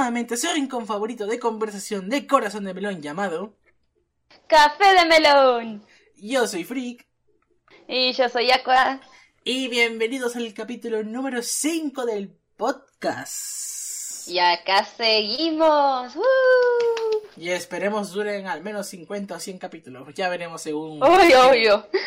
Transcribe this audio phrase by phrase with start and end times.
[0.00, 3.58] nuevamente su rincón favorito de conversación de corazón de melón llamado
[4.46, 5.84] Café de melón.
[6.16, 7.06] Yo soy Freak
[7.86, 8.98] Y yo soy Aqua.
[9.44, 14.26] y bienvenidos al capítulo número 5 del podcast.
[14.26, 16.16] Y acá seguimos.
[16.16, 16.22] ¡Uh!
[17.36, 20.08] Y esperemos duren al menos 50 o 100 capítulos.
[20.14, 21.02] Ya veremos según...
[21.02, 21.88] Obvio, obvio.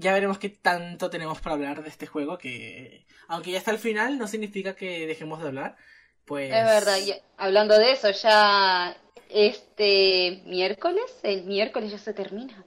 [0.00, 3.04] Ya veremos qué tanto tenemos para hablar de este juego que...
[3.26, 5.76] Aunque ya está al final, no significa que dejemos de hablar.
[6.28, 6.52] Pues...
[6.52, 6.98] Es verdad,
[7.38, 8.94] hablando de eso, ya
[9.30, 12.64] este miércoles, el miércoles ya se termina.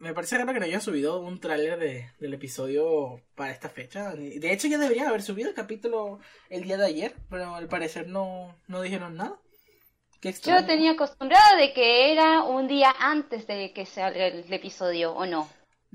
[0.00, 4.12] Me parece raro que no hayan subido un tráiler de, del episodio para esta fecha.
[4.14, 6.18] De hecho, ya deberían haber subido el capítulo
[6.50, 9.38] el día de ayer, pero al parecer no, no dijeron nada.
[10.42, 15.26] Yo tenía acostumbrada de que era un día antes de que salga el episodio, ¿o
[15.26, 15.48] no?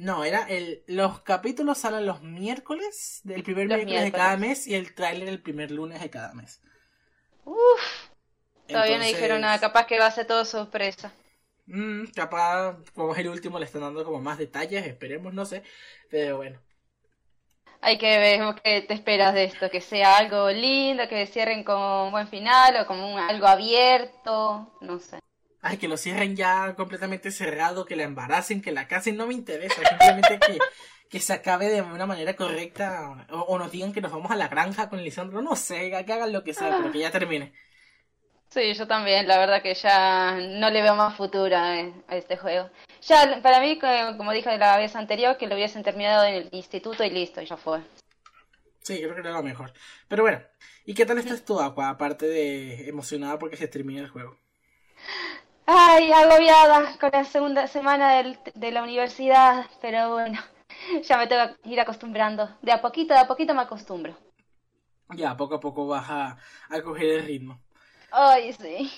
[0.07, 0.83] No, era el...
[0.87, 5.27] Los capítulos salen los miércoles del primer Los miércoles de cada mes y el tráiler
[5.29, 6.59] el primer lunes de cada mes.
[7.43, 8.09] Uf,
[8.71, 11.11] todavía no Entonces, dijeron nada, capaz que va a ser todo sorpresa.
[11.67, 15.63] mm, capaz, como es el último, le están dando como más detalles, esperemos, no sé.
[16.09, 16.59] Pero bueno.
[17.81, 21.77] Hay que ver qué te esperas de esto, que sea algo lindo, que cierren con
[21.81, 25.19] un buen final o como un- algo abierto, no sé.
[25.61, 29.33] Ay, que lo cierren ya completamente cerrado, que la embaracen, que la casen, no me
[29.33, 29.75] interesa.
[29.75, 30.57] Simplemente que,
[31.09, 33.25] que se acabe de una manera correcta.
[33.31, 35.41] O, o nos digan que nos vamos a la granja con Lisandro.
[35.41, 37.53] No sé, que hagan lo que sea, pero que ya termine.
[38.49, 42.35] Sí, yo también, la verdad que ya no le veo más futuro a, a este
[42.35, 42.69] juego.
[43.01, 43.79] Ya, para mí,
[44.17, 47.45] como dije la vez anterior, que lo hubiesen terminado en el instituto y listo, y
[47.45, 47.81] ya fue.
[48.81, 49.71] Sí, creo que era lo mejor.
[50.07, 50.41] Pero bueno,
[50.83, 51.89] ¿y qué tal estás tú, Aqua?
[51.89, 54.39] Aparte de emocionada porque se termina el juego.
[55.71, 60.39] Ay, agobiada con la segunda semana del- de la universidad, pero bueno,
[61.07, 62.57] ya me tengo que ir acostumbrando.
[62.61, 64.17] De a poquito, de a poquito me acostumbro.
[65.15, 66.37] Ya, poco a poco vas a,
[66.69, 67.59] a coger el ritmo.
[68.11, 68.91] Ay, sí.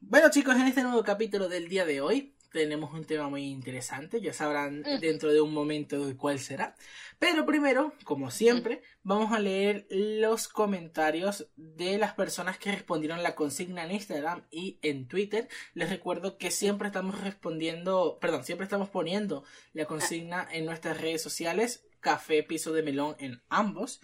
[0.00, 4.20] Bueno chicos, en este nuevo capítulo del día de hoy tenemos un tema muy interesante,
[4.20, 6.76] ya sabrán dentro de un momento cuál será.
[7.18, 13.34] Pero primero, como siempre, vamos a leer los comentarios de las personas que respondieron la
[13.34, 15.48] consigna en Instagram y en Twitter.
[15.74, 21.22] Les recuerdo que siempre estamos respondiendo, perdón, siempre estamos poniendo la consigna en nuestras redes
[21.22, 24.00] sociales, Café Piso de Melón en ambos,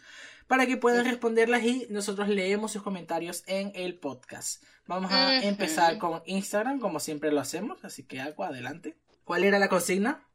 [0.49, 4.65] para que puedan responderlas y nosotros leemos sus comentarios en el podcast.
[4.87, 8.97] Vamos a empezar con Instagram, como siempre lo hacemos, así que Aqua, adelante.
[9.25, 10.27] ¿Cuál era la consigna?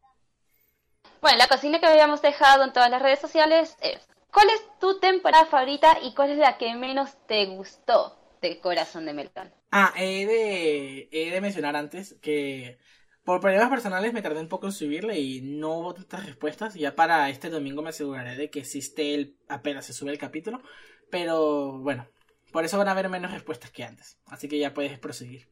[1.20, 5.00] Bueno, la consigna que habíamos dejado en todas las redes sociales es, ¿cuál es tu
[5.00, 9.52] temporada favorita y cuál es la que menos te gustó de Corazón de Melón?
[9.72, 12.78] Ah, he de, he de mencionar antes que
[13.26, 16.74] por problemas personales me tardé un poco en subirle y no hubo tantas respuestas.
[16.74, 20.62] Ya para este domingo me aseguraré de que existe el apenas se sube el capítulo.
[21.10, 22.08] Pero bueno,
[22.52, 24.18] por eso van a haber menos respuestas que antes.
[24.28, 25.48] Así que ya puedes proseguir.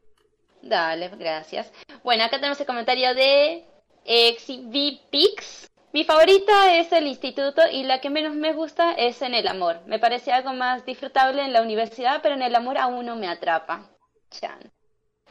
[0.62, 1.72] Dale, gracias.
[2.04, 3.66] Bueno, acá tenemos el comentario de
[4.06, 5.70] Exhibipix.
[5.94, 9.82] Mi favorita es el instituto y la que menos me gusta es en el amor.
[9.88, 13.28] Me parece algo más disfrutable en la universidad, pero en el amor aún no me
[13.28, 13.90] atrapa.
[14.30, 14.72] Chan.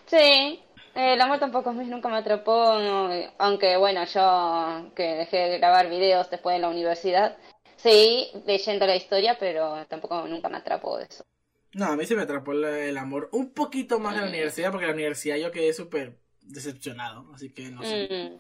[0.07, 0.61] Sí,
[0.95, 5.59] el amor tampoco a mí nunca me atrapó, no, aunque bueno, yo que dejé de
[5.59, 7.37] grabar videos después de la universidad,
[7.77, 11.25] sí, leyendo la historia, pero tampoco nunca me atrapó eso.
[11.73, 14.31] No, a mí se me atrapó el, el amor un poquito más en la Mm.
[14.31, 17.27] universidad porque en la universidad yo quedé súper decepcionado.
[17.33, 18.09] Así que no sé.
[18.11, 18.39] Mm.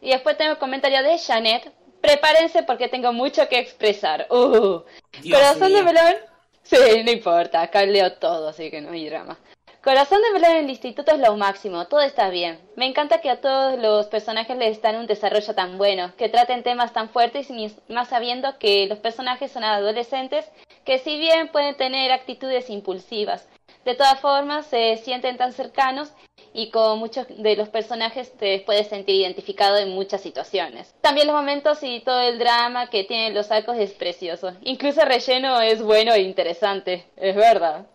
[0.00, 1.72] Y después tengo el comentario de Janet.
[2.00, 4.26] Prepárense porque tengo mucho que expresar.
[4.30, 4.82] Uh,
[5.22, 5.76] Dios Corazón mío.
[5.78, 6.14] de melón.
[6.62, 9.38] Sí, no importa, acá leo todo, así que no hay drama.
[9.82, 12.60] Corazón de melón en el instituto es lo máximo, todo está bien.
[12.76, 16.62] Me encanta que a todos los personajes les dan un desarrollo tan bueno, que traten
[16.62, 20.48] temas tan fuertes y más sabiendo que los personajes son adolescentes
[20.84, 23.48] que si bien pueden tener actitudes impulsivas,
[23.84, 26.12] de todas formas se sienten tan cercanos
[26.54, 30.94] y con muchos de los personajes te puedes sentir identificado en muchas situaciones.
[31.00, 34.52] También los momentos y todo el drama que tienen los arcos es precioso.
[34.62, 37.86] Incluso el relleno es bueno e interesante, es verdad.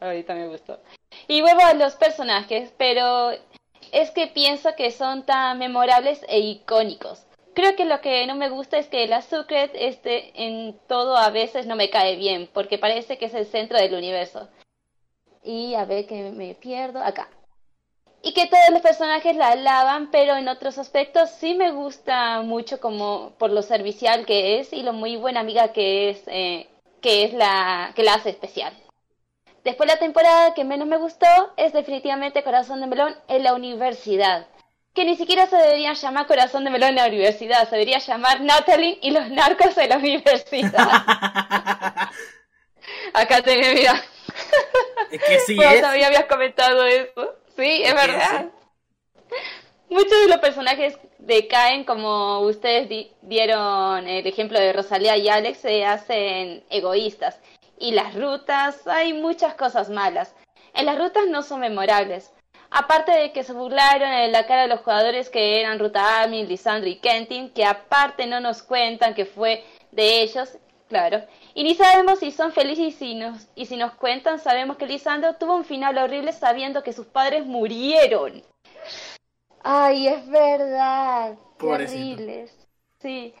[0.00, 0.78] Ahorita me gustó.
[1.28, 3.30] Y vuelvo a los personajes, pero
[3.92, 7.24] es que pienso que son tan memorables e icónicos.
[7.54, 11.30] Creo que lo que no me gusta es que la Sucret este, en todo a
[11.30, 14.48] veces no me cae bien, porque parece que es el centro del universo.
[15.42, 17.30] Y a ver que me pierdo acá.
[18.22, 22.80] Y que todos los personajes la alaban, pero en otros aspectos sí me gusta mucho
[22.80, 26.66] como por lo servicial que es y lo muy buena amiga que es, eh,
[27.00, 28.74] que es la que la hace especial.
[29.66, 31.26] Después la temporada que menos me gustó
[31.56, 34.46] es definitivamente Corazón de Melón en la universidad.
[34.94, 38.40] Que ni siquiera se debería llamar Corazón de Melón en la universidad, se debería llamar
[38.42, 40.88] Natalie y los narcos en la universidad.
[43.12, 44.00] Acá tenés, mira.
[45.10, 45.80] Es que sí Vos es.
[45.80, 47.34] todavía habías comentado eso.
[47.56, 48.46] Sí, es verdad.
[49.88, 55.58] Muchos de los personajes decaen, como ustedes di- dieron el ejemplo de Rosalía y Alex,
[55.58, 57.40] se hacen egoístas.
[57.78, 60.34] Y las rutas, hay muchas cosas malas.
[60.74, 62.32] En las rutas no son memorables.
[62.70, 66.48] Aparte de que se burlaron en la cara de los jugadores que eran Ruta Armin,
[66.48, 70.58] Lisandro y Kentin, que aparte no nos cuentan que fue de ellos,
[70.88, 71.22] claro.
[71.54, 74.86] Y ni sabemos si son felices y si nos, y si nos cuentan, sabemos que
[74.86, 78.42] Lisandro tuvo un final horrible sabiendo que sus padres murieron.
[79.62, 81.36] Ay, es verdad.
[81.58, 82.16] Pobrecito.
[82.16, 82.68] Terribles.
[83.00, 83.34] Sí.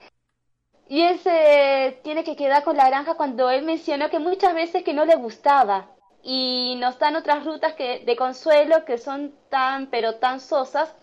[0.88, 4.84] Y él se tiene que quedar con la granja cuando él mencionó que muchas veces
[4.84, 5.90] que no le gustaba.
[6.22, 10.94] Y nos dan otras rutas que, de consuelo que son tan, pero tan sosas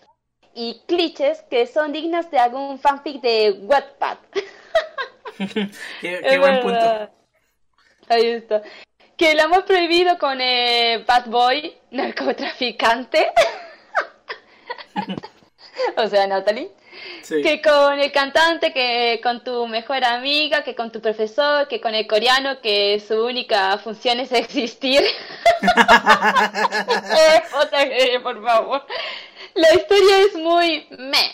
[0.54, 4.18] y clichés que son dignas de algún fanfic de Wattpad.
[6.00, 7.10] Qué, buen punto.
[8.08, 8.62] Ahí está.
[9.16, 13.32] Que el amor prohibido con eh, Bad Boy, narcotraficante.
[15.96, 16.70] o sea, Natalie.
[17.22, 17.42] Sí.
[17.42, 21.94] Que con el cantante, que con tu mejor amiga, que con tu profesor, que con
[21.94, 25.02] el coreano, que su única función es existir.
[27.72, 28.84] Eh, por favor.
[29.54, 31.32] La historia es muy me.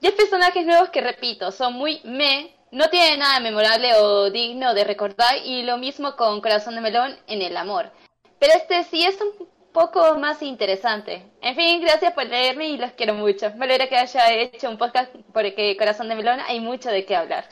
[0.00, 2.54] Y hay personajes nuevos que, repito, son muy me.
[2.70, 5.36] No tienen nada memorable o digno de recordar.
[5.44, 7.90] Y lo mismo con Corazón de Melón en el amor.
[8.38, 11.24] Pero este sí es un poco más interesante.
[11.40, 13.50] En fin, gracias por leerme y los quiero mucho.
[13.56, 17.16] Me alegra que haya hecho un podcast porque Corazón de Melón hay mucho de qué
[17.16, 17.48] hablar.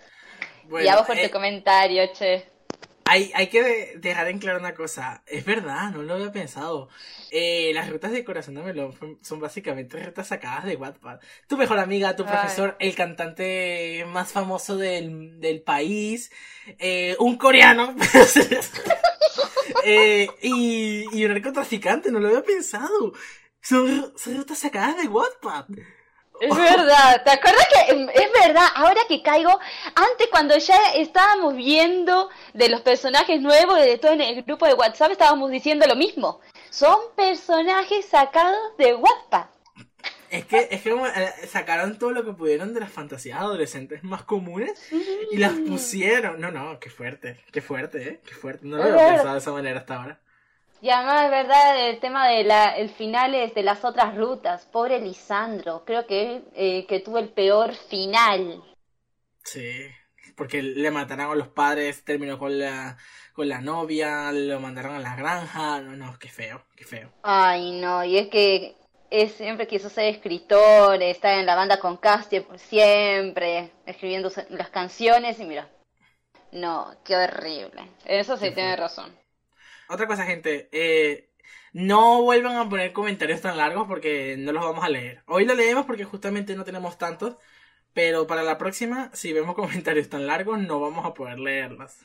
[0.64, 2.46] Bueno, y a vos por eh, tu comentario, che.
[3.10, 5.22] Hay, hay que de- dejar en claro una cosa.
[5.26, 6.88] Es verdad, no lo había pensado.
[7.32, 11.18] Eh, las rutas de Corazón de Melón son básicamente rutas sacadas de Wattpad.
[11.48, 12.30] Tu mejor amiga, tu Ay.
[12.30, 16.30] profesor, el cantante más famoso del, del país,
[16.78, 17.96] eh, un coreano,
[19.84, 23.12] eh, y, y un narcotraficante, no lo había pensado.
[23.60, 25.66] Son, son rutas sacadas de Wattpad.
[26.40, 28.66] Es verdad, ¿te acuerdas que em, es verdad?
[28.74, 29.58] Ahora que caigo,
[29.94, 34.74] antes cuando ya estábamos viendo de los personajes nuevos de todo en el grupo de
[34.74, 36.40] WhatsApp estábamos diciendo lo mismo.
[36.70, 39.50] Son personajes sacados de WhatsApp.
[40.30, 44.22] Es que, es que eh, sacaron todo lo que pudieron de las fantasías adolescentes más
[44.22, 44.80] comunes
[45.32, 46.40] y las pusieron.
[46.40, 48.20] No, no, qué fuerte, qué fuerte, ¿eh?
[48.24, 48.64] Qué fuerte.
[48.64, 50.20] No lo había pensado de esa manera hasta ahora.
[50.82, 54.66] Y además es verdad el tema de la, el final es de las otras rutas.
[54.66, 58.62] Pobre Lisandro, creo que eh, que tuvo el peor final.
[59.44, 59.86] Sí,
[60.36, 62.96] porque le mataron a los padres, terminó con la,
[63.34, 65.80] con la novia, lo mandaron a la granja.
[65.80, 67.12] No, no, qué feo, qué feo.
[67.22, 68.76] Ay, no, y es que
[69.10, 74.70] él siempre quiso ser escritor, estar en la banda con Castia por siempre, escribiendo las
[74.70, 75.68] canciones y mira.
[76.52, 77.82] No, qué horrible.
[78.04, 78.76] Eso sí tiene feo.
[78.76, 79.19] razón.
[79.90, 81.30] Otra cosa, gente, eh,
[81.72, 85.22] no vuelvan a poner comentarios tan largos porque no los vamos a leer.
[85.26, 87.36] Hoy lo leemos porque justamente no tenemos tantos,
[87.92, 91.96] pero para la próxima, si vemos comentarios tan largos, no vamos a poder leerlos.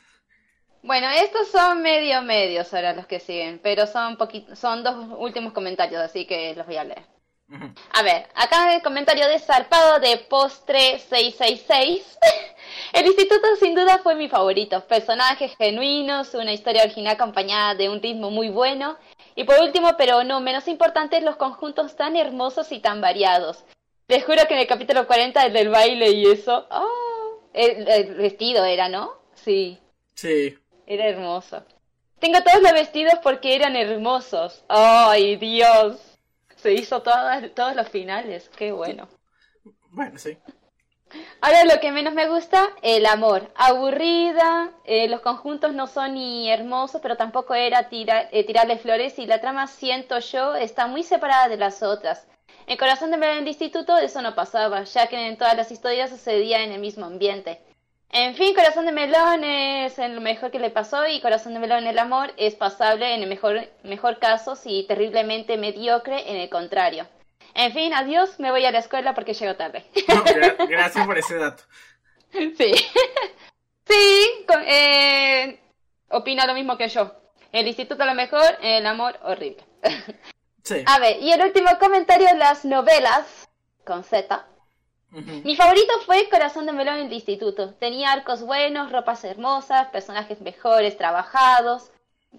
[0.81, 4.17] Bueno, estos son medio medios ahora los que siguen, pero son
[4.55, 7.14] son dos últimos comentarios, así que los voy a leer.
[7.91, 12.17] A ver, acá el comentario de Zarpado de Postre 666.
[12.93, 14.81] El instituto sin duda fue mi favorito.
[14.87, 18.97] Personajes genuinos, una historia original acompañada de un ritmo muy bueno.
[19.35, 23.63] Y por último, pero no menos importante, los conjuntos tan hermosos y tan variados.
[24.07, 26.65] Les juro que en el capítulo 40, el del baile y eso.
[26.69, 26.85] ¡ah!
[27.53, 29.13] el, el vestido era, ¿no?
[29.35, 29.79] Sí,
[30.15, 30.57] Sí.
[30.87, 31.63] era hermoso.
[32.19, 34.63] Tengo todos los vestidos porque eran hermosos.
[34.67, 36.14] ¡Ay, Dios!
[36.65, 38.49] Se hizo todas, todos los finales.
[38.57, 39.07] Qué bueno.
[39.91, 40.35] Bueno, sí.
[41.39, 43.51] Ahora lo que menos me gusta, el amor.
[43.53, 49.19] Aburrida, eh, los conjuntos no son ni hermosos, pero tampoco era tira- eh, tirarle flores
[49.19, 52.25] y la trama, siento yo, está muy separada de las otras.
[52.65, 56.09] En Corazón de Melón del Instituto eso no pasaba, ya que en todas las historias
[56.09, 57.61] sucedía en el mismo ambiente.
[58.09, 61.85] En fin, Corazón de Melón es lo mejor que le pasó y Corazón de Melón
[61.85, 67.07] el amor es pasable en el mejor, mejor caso y terriblemente mediocre en el contrario.
[67.53, 69.85] En fin, adiós, me voy a la escuela porque llego tarde.
[70.07, 70.23] No,
[70.67, 71.63] gracias por ese dato.
[72.31, 72.55] Sí.
[73.87, 75.59] sí, eh,
[76.09, 77.13] opina lo mismo que yo.
[77.51, 79.63] El instituto lo mejor, el amor horrible.
[80.63, 80.83] Sí.
[80.87, 83.47] A ver, y el último comentario, las novelas,
[83.85, 84.45] con Z.
[85.43, 87.73] Mi favorito fue Corazón de Melón en el instituto.
[87.75, 91.91] Tenía arcos buenos, ropas hermosas, personajes mejores, trabajados,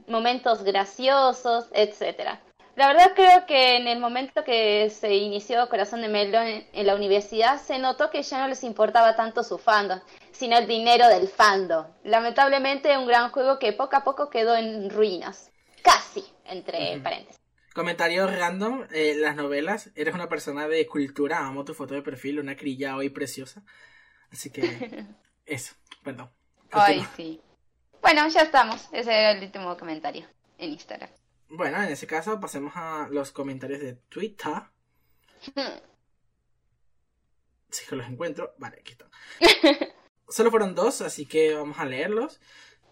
[0.08, 2.40] momentos graciosos, etcétera.
[2.74, 6.94] La verdad creo que en el momento que se inició Corazón de Melón en, la
[6.94, 11.28] universidad se notó que ya no les importaba tanto su fandom, sino el dinero del
[11.28, 11.86] fandom.
[12.04, 15.50] Lamentablemente un gran juego que poco a poco quedó en ruinas.
[15.82, 17.45] Casi, entre paréntesis.
[17.76, 22.40] Comentario random, eh, las novelas, eres una persona de cultura, amo tu foto de perfil,
[22.40, 23.62] una crilla hoy preciosa.
[24.32, 24.62] Así que
[25.44, 26.30] eso, perdón.
[26.70, 27.38] Ay, sí.
[28.00, 28.88] Bueno, ya estamos.
[28.92, 31.10] Ese era el último comentario en Instagram.
[31.50, 34.62] Bueno, en ese caso pasemos a los comentarios de Twitter.
[37.68, 38.54] si que los encuentro.
[38.56, 39.10] Vale, aquí están.
[40.30, 42.40] Solo fueron dos, así que vamos a leerlos.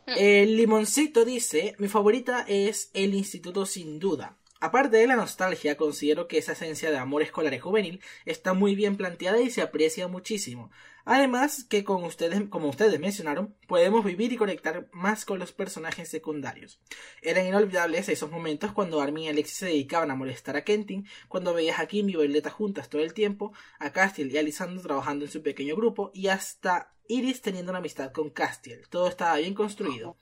[0.06, 4.36] El limoncito dice, mi favorita es el instituto sin duda.
[4.64, 8.74] Aparte de la nostalgia, considero que esa esencia de amor escolar y juvenil está muy
[8.74, 10.70] bien planteada y se aprecia muchísimo.
[11.04, 16.08] Además que con ustedes, como ustedes mencionaron, podemos vivir y conectar más con los personajes
[16.08, 16.80] secundarios.
[17.20, 21.52] Eran inolvidables esos momentos cuando Armin y Alexis se dedicaban a molestar a Kentin, cuando
[21.52, 25.26] veías a Kim y Violeta juntas todo el tiempo, a Castiel y a Lisandro trabajando
[25.26, 28.88] en su pequeño grupo y hasta Iris teniendo una amistad con Castiel.
[28.88, 30.16] Todo estaba bien construido.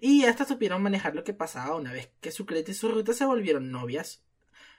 [0.00, 3.24] Y hasta supieron manejar lo que pasaba una vez que Sucreta y su ruta se
[3.24, 4.22] volvieron novias.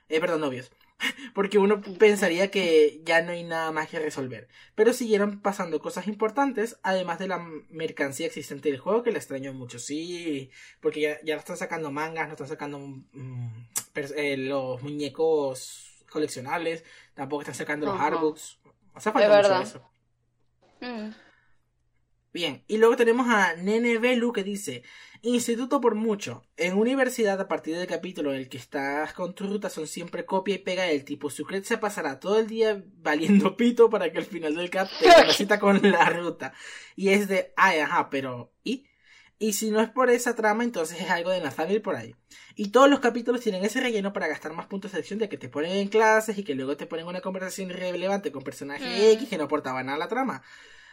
[0.08, 0.72] Eh, perdón, novios.
[1.34, 4.48] Porque uno pensaría que ya no hay nada más que resolver.
[4.76, 7.40] Pero siguieron pasando cosas importantes, además de la
[7.70, 9.80] mercancía existente del juego, que le extraño mucho.
[9.80, 10.52] Sí,
[10.82, 17.42] porque ya, ya están sacando mangas, no están sacando mm, eh, los muñecos coleccionables, tampoco
[17.44, 18.60] están sacando los artbooks.
[18.94, 19.92] Hace falta mucho eso.
[20.82, 21.10] Mm.
[22.32, 24.84] Bien, y luego tenemos a Nene Belu que dice,
[25.22, 26.44] Instituto por mucho.
[26.56, 30.26] En universidad, a partir del capítulo en el que estás con tu ruta, son siempre
[30.26, 31.30] copia y pega del tipo.
[31.30, 35.34] Sucret se pasará todo el día valiendo pito para que al final del cap te
[35.34, 36.54] cita con la ruta.
[36.96, 38.86] Y es de, ay, ajá, pero, ¿y?
[39.40, 42.16] Y si no es por esa trama, entonces es algo de Nathaniel por ahí.
[42.56, 45.38] Y todos los capítulos tienen ese relleno para gastar más puntos de acción de que
[45.38, 49.12] te ponen en clases y que luego te ponen una conversación irrelevante con personaje mm.
[49.14, 50.44] X que no aportaba nada a la trama.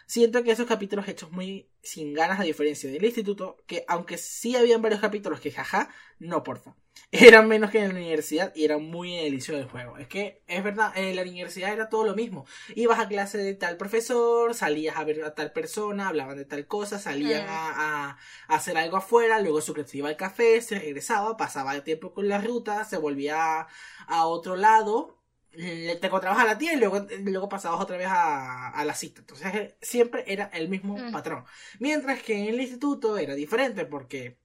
[0.07, 4.55] Siento que esos capítulos hechos muy sin ganas, a diferencia del instituto, que aunque sí
[4.55, 6.77] habían varios capítulos que jaja, no porfa.
[7.13, 9.99] Eran menos que en la universidad y eran muy en el inicio del juego.
[9.99, 12.47] Es que es verdad, en la universidad era todo lo mismo.
[12.75, 16.67] Ibas a clase de tal profesor, salías a ver a tal persona, hablaban de tal
[16.67, 17.51] cosa, salían mm.
[17.51, 22.13] a, hacer algo afuera, luego su se iba al café, se regresaba, pasaba el tiempo
[22.13, 23.67] con la ruta, se volvía
[24.07, 25.16] a otro lado
[25.57, 29.21] te encontrabas a la tía y luego, luego pasabas otra vez a, la cita.
[29.21, 31.13] Entonces eh, siempre era el mismo mm.
[31.13, 31.45] patrón.
[31.79, 34.39] Mientras que en el instituto era diferente porque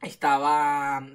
[0.00, 1.06] estaba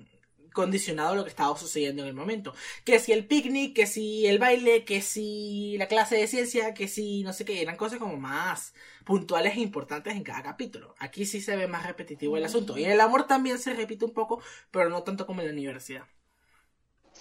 [0.53, 2.53] condicionado a lo que estaba sucediendo en el momento.
[2.84, 6.88] Que si el picnic, que si el baile, que si la clase de ciencia, que
[6.88, 8.74] si no sé qué, eran cosas como más
[9.05, 10.96] puntuales e importantes en cada capítulo.
[11.00, 12.77] Aquí sí se ve más repetitivo el asunto.
[12.77, 14.41] Y el amor también se repite un poco,
[14.72, 16.05] pero no tanto como en la universidad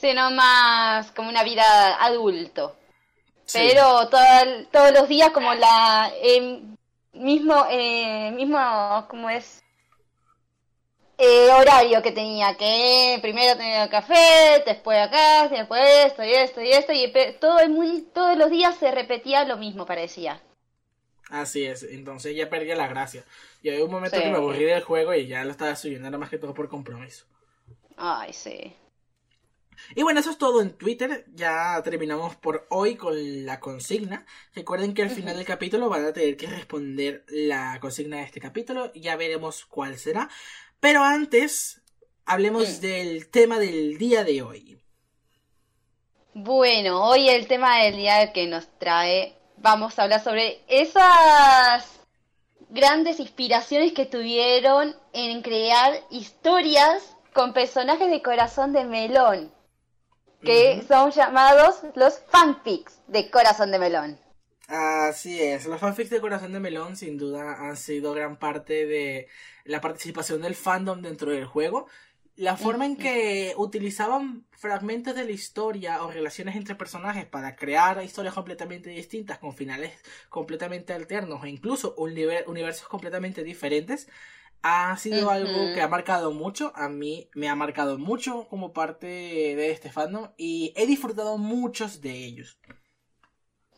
[0.00, 2.76] sino más como una vida adulto.
[3.52, 6.60] Pero todos los días como la eh,
[7.14, 9.62] mismo, eh, mismo como es
[11.16, 16.70] eh, horario que tenía, que primero tenía café, después acá, después esto y esto y
[16.70, 20.40] esto, y todo muy, todos los días se repetía lo mismo, parecía.
[21.30, 23.24] Así es, entonces ya perdía la gracia.
[23.62, 26.18] Y hay un momento que me aburrí del juego y ya lo estaba subiendo, nada
[26.18, 27.24] más que todo por compromiso.
[27.96, 28.74] Ay, sí.
[29.94, 31.24] Y bueno, eso es todo en Twitter.
[31.34, 34.26] Ya terminamos por hoy con la consigna.
[34.54, 38.40] Recuerden que al final del capítulo van a tener que responder la consigna de este
[38.40, 38.92] capítulo.
[38.94, 40.28] Ya veremos cuál será.
[40.80, 41.82] Pero antes,
[42.24, 44.80] hablemos del tema del día de hoy.
[46.34, 51.98] Bueno, hoy el tema del día que nos trae, vamos a hablar sobre esas
[52.70, 59.52] grandes inspiraciones que tuvieron en crear historias con personajes de corazón de melón
[60.42, 64.18] que son llamados los fanfics de Corazón de Melón.
[64.68, 69.28] Así es, los fanfics de Corazón de Melón sin duda han sido gran parte de
[69.64, 71.86] la participación del fandom dentro del juego.
[72.36, 78.02] La forma en que utilizaban fragmentos de la historia o relaciones entre personajes para crear
[78.04, 79.92] historias completamente distintas con finales
[80.28, 84.06] completamente alternos e incluso universos completamente diferentes
[84.62, 89.06] ha sido algo que ha marcado mucho, a mí me ha marcado mucho como parte
[89.06, 92.58] de este fandom y he disfrutado muchos de ellos.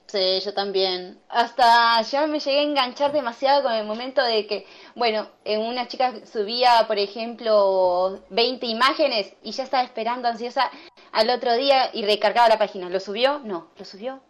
[0.07, 1.23] Sí, yo también.
[1.29, 6.27] Hasta yo me llegué a enganchar demasiado con el momento de que, bueno, una chica
[6.27, 10.69] subía, por ejemplo, 20 imágenes y ya estaba esperando ansiosa
[11.13, 12.91] al otro día y recargaba la página.
[12.91, 13.39] ¿Lo subió?
[13.45, 14.21] No, ¿lo subió?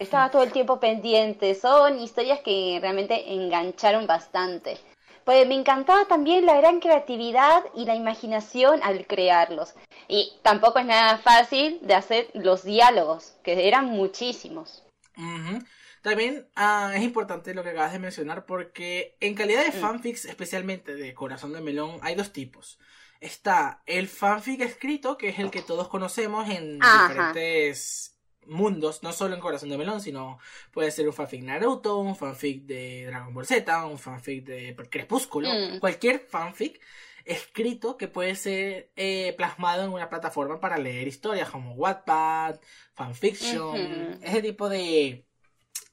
[0.00, 1.54] Estaba todo el tiempo pendiente.
[1.54, 4.80] Son historias que realmente engancharon bastante.
[5.24, 9.74] Pues me encantaba también la gran creatividad y la imaginación al crearlos.
[10.08, 14.82] Y tampoco es nada fácil de hacer los diálogos, que eran muchísimos.
[16.02, 19.80] También ah, es importante lo que acabas de mencionar porque en calidad de mm.
[19.80, 22.80] fanfics, especialmente de Corazón de Melón, hay dos tipos.
[23.20, 28.11] Está el fanfic escrito, que es el que todos conocemos en diferentes
[28.46, 30.38] mundos, no solo en Corazón de Melón, sino
[30.72, 35.48] puede ser un fanfic Naruto, un fanfic de Dragon Ball Z, un fanfic de Crepúsculo,
[35.48, 35.78] mm.
[35.78, 36.80] cualquier fanfic
[37.24, 42.60] escrito que puede ser eh, plasmado en una plataforma para leer historias como Wattpad,
[42.94, 45.24] fanfiction, ese tipo de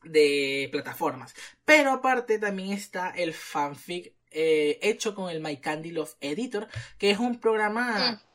[0.03, 1.35] de plataformas.
[1.65, 7.11] Pero aparte también está el fanfic eh, hecho con el My Candy Love Editor, que
[7.11, 8.28] es un programa mm.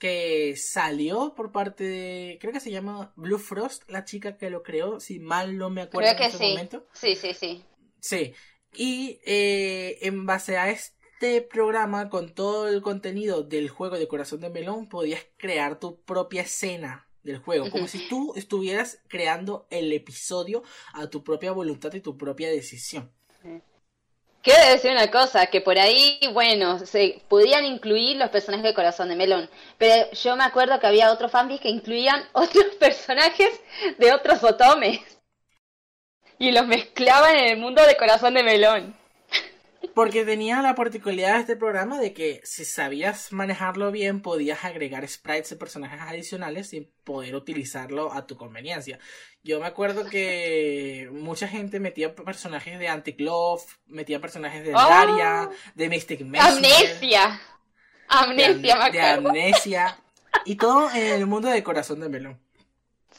[0.00, 4.62] Que salió por parte de, creo que se llama Blue Frost, la chica que lo
[4.62, 6.86] creó, si mal no me acuerdo en este momento.
[6.94, 7.62] Sí, sí, sí.
[8.00, 8.32] Sí.
[8.72, 14.40] Y eh, en base a este programa, con todo el contenido del juego de Corazón
[14.40, 19.92] de Melón, podías crear tu propia escena del juego, como si tú estuvieras creando el
[19.92, 20.62] episodio
[20.94, 23.12] a tu propia voluntad y tu propia decisión.
[24.42, 29.08] Quiero decir una cosa, que por ahí, bueno, se podían incluir los personajes de Corazón
[29.10, 33.60] de Melón, pero yo me acuerdo que había otros fanfics que incluían otros personajes
[33.98, 35.00] de otros otomes
[36.38, 38.99] y los mezclaban en el mundo de Corazón de Melón.
[39.94, 45.06] Porque tenía la particularidad de este programa de que si sabías manejarlo bien, podías agregar
[45.08, 48.98] sprites de personajes adicionales y poder utilizarlo a tu conveniencia.
[49.42, 55.54] Yo me acuerdo que mucha gente metía personajes de Anticlove, metía personajes de Daria, oh.
[55.74, 57.40] de Mystic Amnesia.
[58.08, 59.98] Amnesia, me De Amnesia.
[60.44, 62.40] Y todo en el mundo de Corazón de Melón.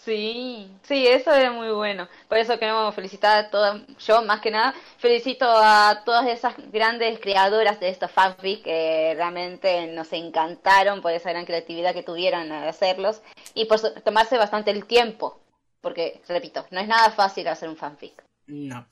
[0.03, 2.08] Sí, sí, eso es muy bueno.
[2.27, 7.20] Por eso queremos felicitar a todas, yo más que nada, felicito a todas esas grandes
[7.20, 12.68] creadoras de estos fanfics que realmente nos encantaron por esa gran creatividad que tuvieron al
[12.68, 13.22] hacerlos
[13.53, 15.40] y por tomarse bastante el tiempo,
[15.81, 18.24] porque, repito, no es nada fácil hacer un fanfic.
[18.48, 18.87] No.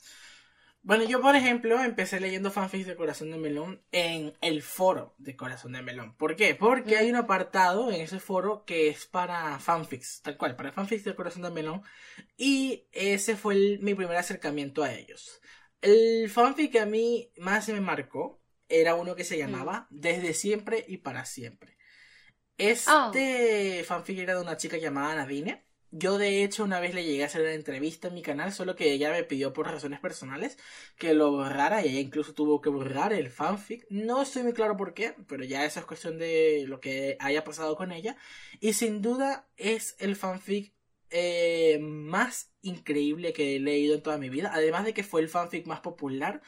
[0.81, 5.35] Bueno, yo por ejemplo empecé leyendo fanfics de Corazón de Melón en el foro de
[5.35, 6.15] Corazón de Melón.
[6.15, 6.55] ¿Por qué?
[6.55, 11.03] Porque hay un apartado en ese foro que es para fanfics, tal cual, para fanfics
[11.03, 11.83] de Corazón de Melón.
[12.37, 15.41] Y ese fue mi primer acercamiento a ellos.
[15.81, 20.85] El fanfic que a mí más me marcó era uno que se llamaba Desde siempre
[20.87, 21.77] y para siempre.
[22.57, 27.23] Este fanfic era de una chica llamada Nadine yo de hecho una vez le llegué
[27.23, 30.57] a hacer una entrevista en mi canal, solo que ella me pidió por razones personales
[30.97, 33.85] que lo borrara y ella incluso tuvo que borrar el fanfic.
[33.89, 37.43] No estoy muy claro por qué, pero ya eso es cuestión de lo que haya
[37.43, 38.17] pasado con ella.
[38.59, 40.73] Y sin duda es el fanfic
[41.09, 44.51] eh, más increíble que he leído en toda mi vida.
[44.53, 46.41] Además de que fue el fanfic más popular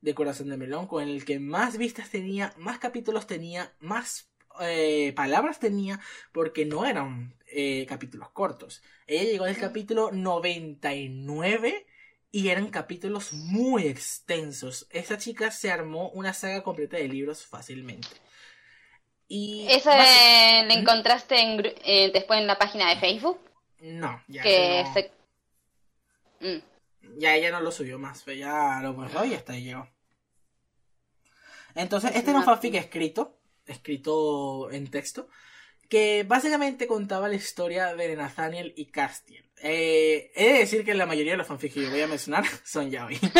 [0.00, 4.27] de Corazón de Melón, con el que más vistas tenía, más capítulos tenía, más
[4.60, 6.00] eh, palabras tenía,
[6.32, 8.82] porque no eran eh, capítulos cortos.
[9.06, 11.86] Ella llegó al capítulo 99
[12.30, 14.86] y eran capítulos muy extensos.
[14.90, 18.08] Esta chica se armó una saga completa de libros fácilmente.
[19.28, 21.36] Y ¿Eso le encontraste
[21.84, 23.38] eh, después en la página de Facebook?
[23.80, 24.84] No, ya que
[26.40, 27.18] mm.
[27.18, 29.88] Ya ella no lo subió más, ya lo borró y hasta ahí llegó.
[31.74, 33.37] Entonces, este era un fanfic escrito,
[33.68, 35.28] escrito en texto,
[35.88, 39.44] que básicamente contaba la historia de Nathaniel y Castiel.
[39.62, 42.44] Eh, he de decir que la mayoría de los fanfics que yo voy a mencionar
[42.64, 43.18] son yaoi.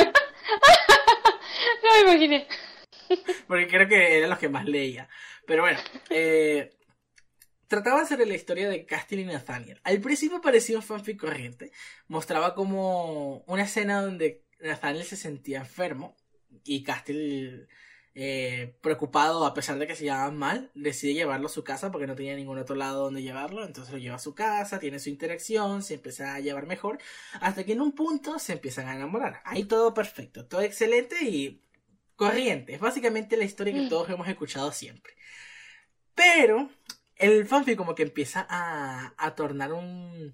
[1.82, 2.46] no me imaginé.
[3.46, 5.08] Porque creo que eran los que más leía.
[5.46, 5.78] Pero bueno,
[6.10, 6.70] eh,
[7.66, 9.80] trataba sobre la historia de Castiel y Nathaniel.
[9.84, 11.72] Al principio parecía un fanfic corriente.
[12.08, 16.16] Mostraba como una escena donde Nathaniel se sentía enfermo
[16.64, 17.68] y Castiel
[18.20, 22.08] eh, preocupado, a pesar de que se llevaban mal, decide llevarlo a su casa porque
[22.08, 23.64] no tenía ningún otro lado donde llevarlo.
[23.64, 26.98] Entonces lo lleva a su casa, tiene su interacción, se empieza a llevar mejor,
[27.40, 29.40] hasta que en un punto se empiezan a enamorar.
[29.44, 31.62] Ahí todo perfecto, todo excelente y
[32.16, 32.74] corriente.
[32.74, 33.88] Es básicamente la historia que mm.
[33.88, 35.12] todos hemos escuchado siempre.
[36.16, 36.70] Pero
[37.14, 40.32] el fanfic como que empieza a, a tornar un,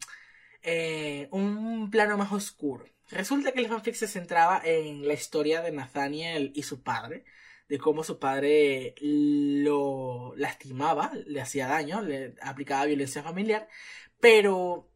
[0.62, 2.86] eh, un plano más oscuro.
[3.10, 7.26] Resulta que el fanfic se centraba en la historia de Nathaniel y su padre
[7.68, 13.68] de cómo su padre lo lastimaba, le hacía daño, le aplicaba violencia familiar,
[14.20, 14.88] pero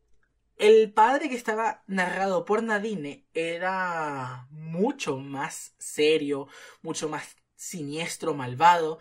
[0.59, 6.49] el padre que estaba narrado por Nadine era mucho más serio,
[6.83, 8.99] mucho más siniestro, malvado.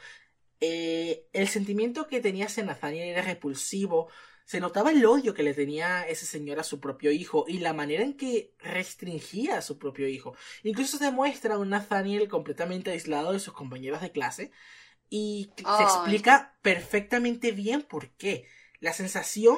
[0.60, 4.10] Eh, el sentimiento que tenía hacia Nathaniel era repulsivo.
[4.48, 7.74] Se notaba el odio que le tenía ese señor a su propio hijo y la
[7.74, 10.38] manera en que restringía a su propio hijo.
[10.64, 14.52] Incluso se muestra un Nathaniel completamente aislado de sus compañeros de clase
[15.10, 18.48] y se explica perfectamente bien por qué.
[18.80, 19.58] La sensación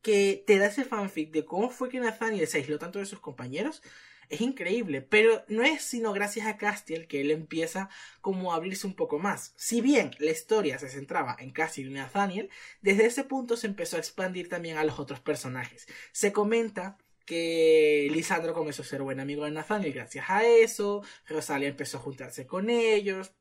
[0.00, 3.20] que te da ese fanfic de cómo fue que Nathaniel se aisló tanto de sus
[3.20, 3.82] compañeros
[4.28, 7.88] es increíble, pero no es sino gracias a Castiel que él empieza
[8.20, 9.52] como a abrirse un poco más.
[9.56, 12.50] Si bien la historia se centraba en Castiel y Nathaniel,
[12.82, 15.86] desde ese punto se empezó a expandir también a los otros personajes.
[16.12, 21.68] Se comenta que Lisandro comenzó a ser buen amigo de Nathaniel gracias a eso, Rosalia
[21.68, 23.32] empezó a juntarse con ellos,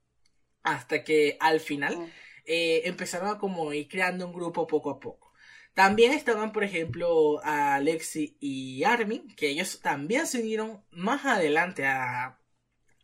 [0.63, 2.12] hasta que al final
[2.46, 5.22] eh, empezaron a como ir creando un grupo poco a poco.
[5.73, 12.39] También estaban, por ejemplo, Alexi y Armin, que ellos también se unieron más adelante a,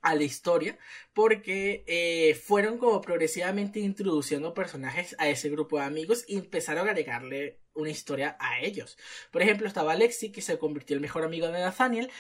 [0.02, 0.78] la historia,
[1.14, 6.92] porque eh, fueron como progresivamente introduciendo personajes a ese grupo de amigos y empezaron a
[6.92, 8.98] agregarle una historia a ellos.
[9.32, 12.12] Por ejemplo, estaba Alexi, que se convirtió en el mejor amigo de Nathaniel.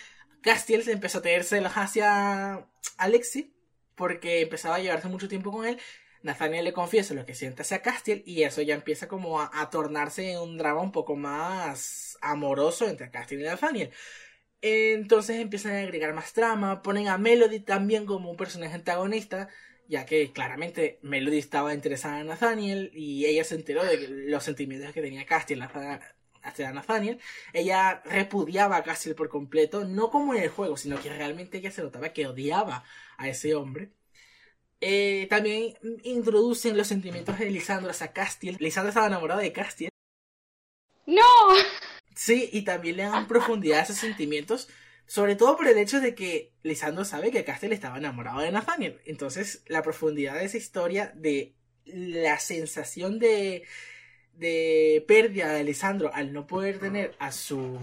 [0.42, 3.54] Castiel se empezó a tener celos hacia Alexi,
[3.96, 5.80] porque empezaba a llevarse mucho tiempo con él.
[6.22, 10.32] Nathaniel le confiesa lo que siente hacia Castiel y eso ya empieza como a, tornarse
[10.32, 13.92] en un drama un poco más amoroso entre Castiel y Nathaniel.
[14.62, 19.48] Entonces empiezan a agregar más trama, ponen a Melody también como un personaje antagonista,
[19.88, 24.94] ya que claramente Melody estaba interesada en Nathaniel y ella se enteró de los sentimientos
[24.94, 25.64] que tenía Castiel
[26.44, 27.20] hacia Nathaniel.
[27.54, 31.72] Ella repudiaba a Castiel por completo, no como en el juego, sino que realmente ella
[31.72, 32.84] se notaba que odiaba
[33.18, 33.92] a ese hombre.
[34.82, 38.58] Eh, también introducen los sentimientos de Lisandro hacia Castiel.
[38.60, 39.92] Lisandro estaba enamorado de Castiel.
[41.06, 41.24] ¡No!
[42.16, 44.70] Sí, y también le dan profundidad a esos sentimientos.
[45.06, 49.02] Sobre todo por el hecho de que Lisandro sabe que Castiel estaba enamorado de Nathaniel.
[49.06, 53.64] Entonces, la profundidad de esa historia, de la sensación de,
[54.34, 57.80] de pérdida de Lisandro al no poder tener a su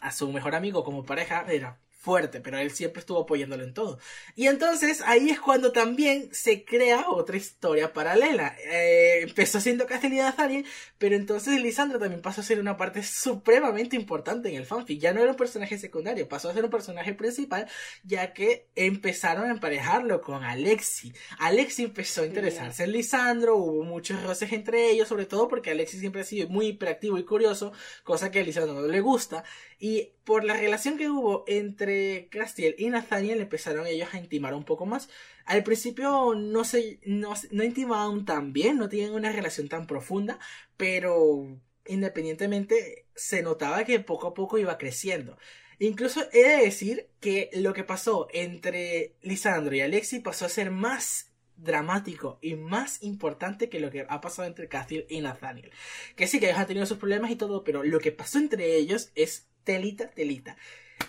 [0.00, 3.98] a su mejor amigo como pareja era fuerte, pero él siempre estuvo apoyándolo en todo.
[4.36, 8.54] Y entonces ahí es cuando también se crea otra historia paralela.
[8.62, 10.66] Eh, empezó siendo Castellina Nathaniel,
[10.98, 15.00] pero entonces Lisandro también pasó a ser una parte supremamente importante en el fanfic.
[15.00, 17.66] Ya no era un personaje secundario, pasó a ser un personaje principal,
[18.04, 21.14] ya que empezaron a emparejarlo con Alexi.
[21.38, 25.98] Alexi empezó a interesarse en Lisandro, hubo muchos roces entre ellos, sobre todo porque Alexi
[25.98, 29.44] siempre ha sido muy hiperactivo y curioso, cosa que a Lisandro no le gusta.
[29.78, 34.64] Y por la relación que hubo entre Castiel y Nathaniel empezaron ellos a intimar un
[34.64, 35.08] poco más.
[35.44, 40.38] Al principio no se no, no intimaban tan bien, no tenían una relación tan profunda,
[40.76, 45.36] pero independientemente se notaba que poco a poco iba creciendo.
[45.78, 50.70] Incluso he de decir que lo que pasó entre Lisandro y Alexi pasó a ser
[50.70, 55.70] más dramático y más importante que lo que ha pasado entre Castiel y Nathaniel.
[56.16, 58.76] Que sí que ellos han tenido sus problemas y todo, pero lo que pasó entre
[58.76, 60.56] ellos es telita, telita.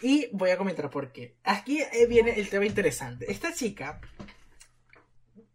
[0.02, 1.36] Y voy a comentar por qué.
[1.44, 3.32] Aquí eh, viene el tema interesante.
[3.32, 4.02] Esta chica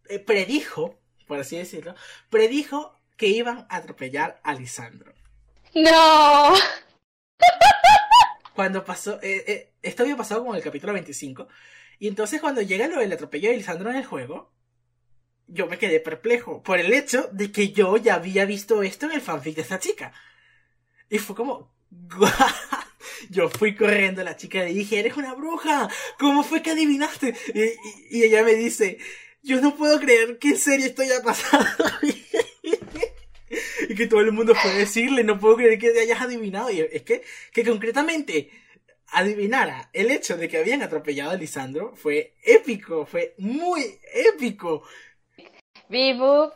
[0.09, 1.95] eh, predijo, por así decirlo,
[2.29, 5.13] predijo que iban a atropellar a Lisandro.
[5.75, 6.55] ¡No!
[8.55, 11.49] Cuando pasó, eh, esto había pasado como en el capítulo 25.
[11.99, 14.53] Y entonces cuando llega lo del atropello de Lisandro en el juego,
[15.47, 19.13] yo me quedé perplejo por el hecho de que yo ya había visto esto en
[19.13, 20.13] el fanfic de esta chica.
[21.11, 21.73] Y fue como,
[23.31, 27.35] Yo fui corriendo a la chica y dije, eres una bruja, ¿cómo fue que adivinaste?
[28.11, 28.98] Y, ella me dice,
[29.42, 31.64] yo no puedo creer que en serio esto haya pasado.
[33.88, 36.70] y que todo el mundo fue decirle, no puedo creer que te hayas adivinado.
[36.70, 37.22] Y es que,
[37.53, 38.50] que concretamente
[39.12, 44.83] adivinara el hecho de que habían atropellado a Lisandro fue épico, fue muy épico.
[45.88, 46.53] V-Move,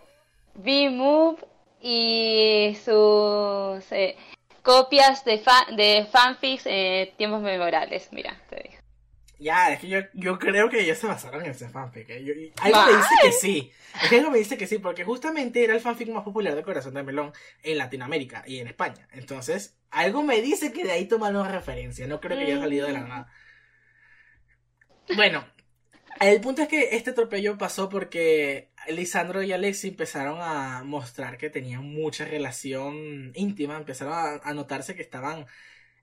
[0.55, 1.39] V-Move
[1.81, 3.93] y sus...
[3.93, 4.17] Eh,
[4.65, 5.41] copias de,
[5.77, 8.09] de fanfics eh, tiempos memorables.
[8.11, 8.75] Mira, te digo.
[9.39, 12.09] Ya, es que yo, yo creo que ellos se basaron en ese fanfic.
[12.09, 12.53] ¿eh?
[12.63, 13.73] algo me dice que sí.
[14.03, 16.63] Es que algo me dice que sí, porque justamente era el fanfic más popular de
[16.63, 19.07] Corazón de Melón en Latinoamérica y en España.
[19.13, 22.07] Entonces, algo me dice que de ahí tomaron referencia.
[22.07, 23.33] No creo que haya salido de la nada.
[25.15, 25.45] Bueno,
[26.21, 31.51] el punto es que este atropello pasó porque Lisandro y Alexi empezaron a mostrar que
[31.51, 35.47] tenían mucha relación íntima, empezaron a, notarse que estaban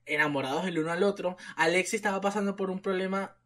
[0.05, 1.37] enamorados el uno al otro.
[1.55, 3.37] Alexi estaba pasando por un problema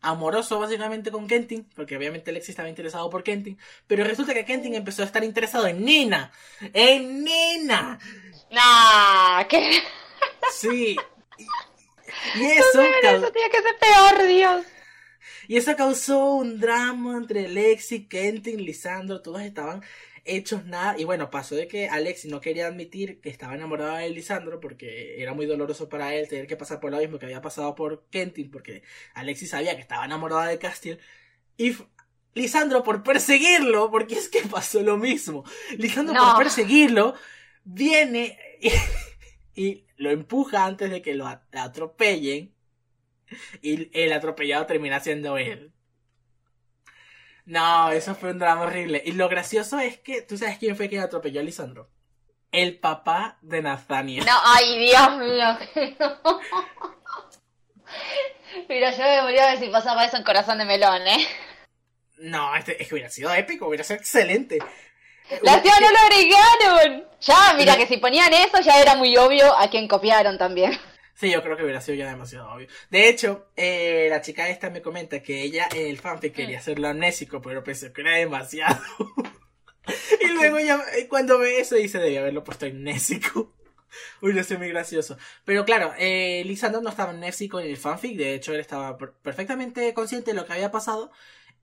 [0.00, 4.74] amoroso básicamente con Kentin, porque obviamente Alexi estaba interesado por Kentin, pero resulta que Kentin
[4.74, 6.30] empezó a estar interesado en Nina,
[6.72, 7.98] en Nina.
[8.50, 9.82] Nah, ¿qué?
[10.52, 10.96] Sí.
[12.36, 12.82] Y, eso...
[12.82, 14.66] eso tiene que ser peor, Dios.
[15.48, 19.82] Y eso causó un drama entre Lexi, Kentin, Lisandro, todos estaban
[20.24, 20.98] hechos nada.
[20.98, 25.20] Y bueno, pasó de que Alexis no quería admitir que estaba enamorado de Lisandro porque
[25.22, 28.04] era muy doloroso para él tener que pasar por lo mismo que había pasado por
[28.10, 28.82] Kentin, porque
[29.14, 30.98] Alexis sabía que estaba enamorado de Castiel.
[31.56, 31.76] Y
[32.34, 35.44] Lisandro por perseguirlo, porque es que pasó lo mismo.
[35.78, 37.14] Lisandro por perseguirlo,
[37.64, 38.38] viene
[39.54, 42.52] y, lo empuja antes de que lo atropellen.
[43.62, 45.72] Y el atropellado termina siendo él.
[47.46, 49.02] No, eso fue un drama horrible.
[49.04, 51.90] Y lo gracioso es que, ¿tú sabes quién fue quien atropelló a Lisandro?
[52.52, 54.24] El papá de Nathaniel.
[54.24, 55.58] No, ay, Dios mío.
[58.68, 61.26] Mira, yo me moría si pasaba eso en Corazón de Melón, ¿eh?
[62.18, 64.58] No, este, es que hubiera sido épico, hubiera sido excelente.
[65.42, 67.08] ¡La tía no lo agregaron!
[67.20, 70.78] Ya, mira, que si ponían eso ya era muy obvio a quien copiaron también.
[71.14, 72.66] Sí, yo creo que hubiera sido ya demasiado obvio.
[72.90, 76.60] De hecho, eh, la chica esta me comenta que ella, el fanfic, quería mm.
[76.60, 78.82] hacerlo amnésico, pero pensó que era demasiado.
[80.20, 83.54] y luego ya, eh, cuando ve eso, dice, debía haberlo puesto amnésico.
[84.22, 85.16] Uy, no sé, muy gracioso.
[85.44, 89.94] Pero claro, eh, Lisandro no estaba amnésico en el fanfic, de hecho él estaba perfectamente
[89.94, 91.12] consciente de lo que había pasado.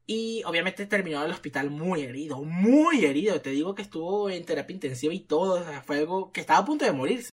[0.07, 3.39] Y obviamente terminó en el hospital muy herido, muy herido.
[3.41, 5.63] Te digo que estuvo en terapia intensiva y todo.
[5.85, 7.29] fue algo que estaba a punto de morirse.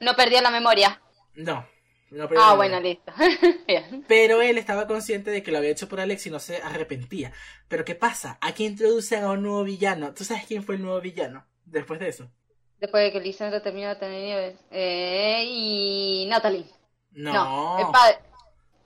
[0.00, 1.00] No perdió la memoria.
[1.36, 1.66] No.
[2.10, 3.12] no ah, bueno, listo.
[4.08, 7.32] Pero él estaba consciente de que lo había hecho por Alex y no se arrepentía.
[7.68, 8.38] Pero ¿qué pasa?
[8.40, 10.14] Aquí introducen a un nuevo villano.
[10.14, 12.30] ¿Tú sabes quién fue el nuevo villano después de eso?
[12.80, 14.56] Después de que Lisandro terminó de tener nieves.
[14.70, 16.66] Eh, y Natalie.
[17.12, 17.78] No.
[17.78, 18.18] el padre.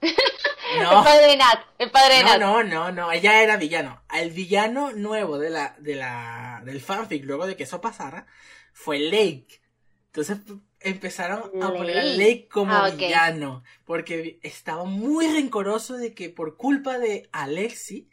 [0.01, 0.09] No.
[0.99, 1.59] El padre de Nat.
[1.77, 3.11] El padre de no, No, no, no.
[3.11, 4.01] Ella era villano.
[4.13, 8.25] El villano nuevo de la, de la, del fanfic, luego de que eso pasara,
[8.71, 9.61] fue Lake.
[10.07, 10.37] Entonces,
[10.83, 13.63] empezaron a poner a Lake como ah, villano.
[13.85, 18.09] Porque estaba muy rencoroso de que por culpa de Alexi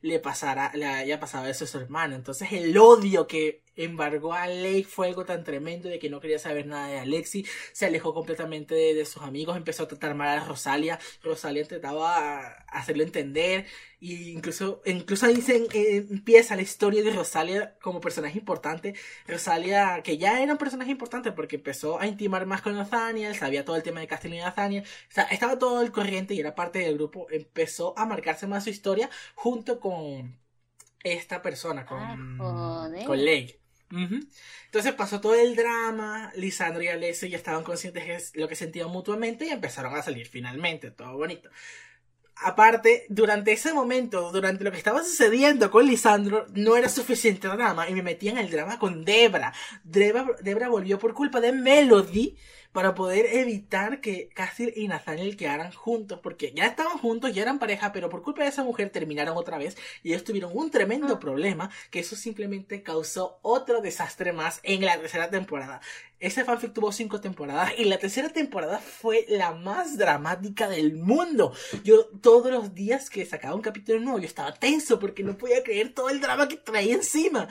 [0.00, 2.14] le pasara, le haya pasado eso a su hermano.
[2.14, 6.38] Entonces el odio que embargó a Lake fue algo tan tremendo de que no quería
[6.38, 10.44] saber nada de Alexi, se alejó completamente de, sus amigos, empezó a tratar mal a
[10.44, 13.66] Rosalia, Rosalia intentaba hacerlo entender,
[14.00, 18.94] y incluso, incluso ahí se eh, empieza la historia de Rosalia como personaje importante,
[19.26, 23.64] Rosalia que ya era un personaje importante porque empezó a intimar más con Nathaniel, sabía
[23.64, 26.54] todo el tema de Castillo y Nathaniel, o sea, estaba todo el corriente y era
[26.54, 30.36] parte del grupo, empezó a marcarse más su historia junto con
[31.02, 31.98] esta persona, con,
[32.40, 33.60] ah, con Lake.
[33.90, 38.90] Entonces pasó todo el drama, Lisandro y Alessio ya estaban conscientes de lo que sentían
[38.90, 41.48] mutuamente y empezaron a salir finalmente, todo bonito.
[42.40, 47.88] Aparte, durante ese momento, durante lo que estaba sucediendo con Lisandro, no era suficiente drama
[47.88, 49.52] y me metí en el drama con Debra.
[49.82, 52.36] Debra, Debra volvió por culpa de Melody
[52.78, 57.58] para poder evitar que Cassidy y Nathaniel quedaran juntos, porque ya estaban juntos, ya eran
[57.58, 61.14] pareja, pero por culpa de esa mujer terminaron otra vez y ellos tuvieron un tremendo
[61.14, 61.18] ah.
[61.18, 65.80] problema que eso simplemente causó otro desastre más en la tercera temporada.
[66.20, 71.52] Ese fanfic tuvo cinco temporadas y la tercera temporada fue la más dramática del mundo.
[71.82, 75.64] Yo todos los días que sacaba un capítulo nuevo yo estaba tenso porque no podía
[75.64, 77.48] creer todo el drama que traía encima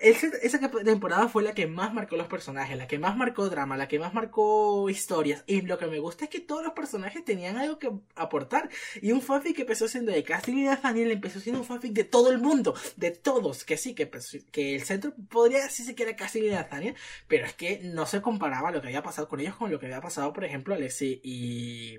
[0.00, 3.88] esa temporada fue la que más marcó los personajes, la que más marcó drama, la
[3.88, 5.44] que más marcó historias.
[5.46, 8.70] Y lo que me gusta es que todos los personajes tenían algo que aportar.
[9.02, 12.04] Y un fanfic que empezó siendo de Castle y Nathaniel empezó siendo un fanfic de
[12.04, 13.64] todo el mundo, de todos.
[13.64, 14.10] Que sí, que,
[14.50, 16.94] que el centro podría decirse que era Castle y Nathaniel,
[17.26, 19.86] pero es que no se comparaba lo que había pasado con ellos con lo que
[19.86, 21.98] había pasado, por ejemplo, Alexi y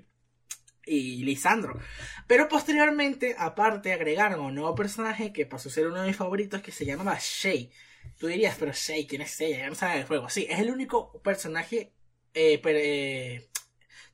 [0.90, 1.78] y Lisandro.
[2.26, 6.62] Pero posteriormente, aparte, agregaron un nuevo personaje que pasó a ser uno de mis favoritos
[6.62, 7.70] que se llamaba Shay.
[8.18, 9.58] Tú dirías, pero Shay, ¿quién es ella?
[9.58, 10.28] Ya no sabe del juego.
[10.28, 11.92] Sí, es el único personaje
[12.34, 13.48] eh, eh,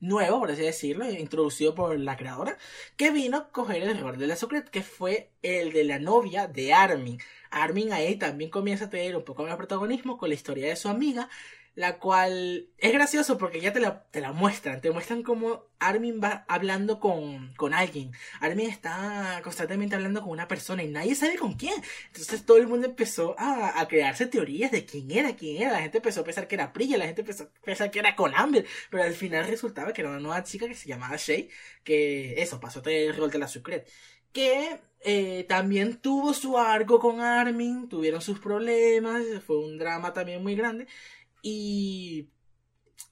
[0.00, 2.58] nuevo, por así decirlo, introducido por la creadora,
[2.96, 6.46] que vino a coger el rol de la Secret, que fue el de la novia
[6.46, 7.18] de Armin.
[7.50, 10.88] Armin ahí también comienza a tener un poco más protagonismo con la historia de su
[10.88, 11.30] amiga,
[11.76, 16.20] la cual es gracioso porque ya te la, te la muestran, te muestran cómo Armin
[16.24, 21.36] va hablando con, con alguien, Armin está constantemente hablando con una persona y nadie sabe
[21.36, 21.74] con quién,
[22.06, 25.82] entonces todo el mundo empezó a, a crearse teorías de quién era, quién era, la
[25.82, 28.34] gente empezó a pensar que era Priya, la gente empezó a pensar que era con
[28.34, 31.50] Amber, pero al final resultaba que era una nueva chica que se llamaba Shay,
[31.84, 33.86] que eso, pasó el rol de la Secret,
[34.32, 40.42] que eh, también tuvo su arco con Armin, tuvieron sus problemas, fue un drama también
[40.42, 40.86] muy grande,
[41.42, 42.30] y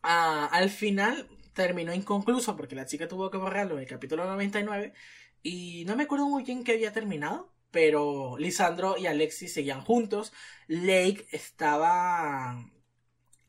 [0.03, 4.93] ah, al final terminó inconcluso porque la chica tuvo que borrarlo en el capítulo 99
[5.43, 10.33] y no me acuerdo muy bien que había terminado, pero Lisandro y Alexis seguían juntos,
[10.69, 12.71] Lake estaba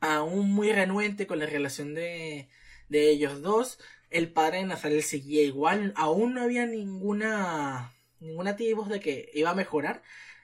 [0.02, 2.50] aún muy renuente con la relación de,
[2.90, 8.90] de ellos dos, el padre de Nazaret seguía igual, aún no había ninguna ninguna voz
[8.90, 10.02] de que iba a mejorar,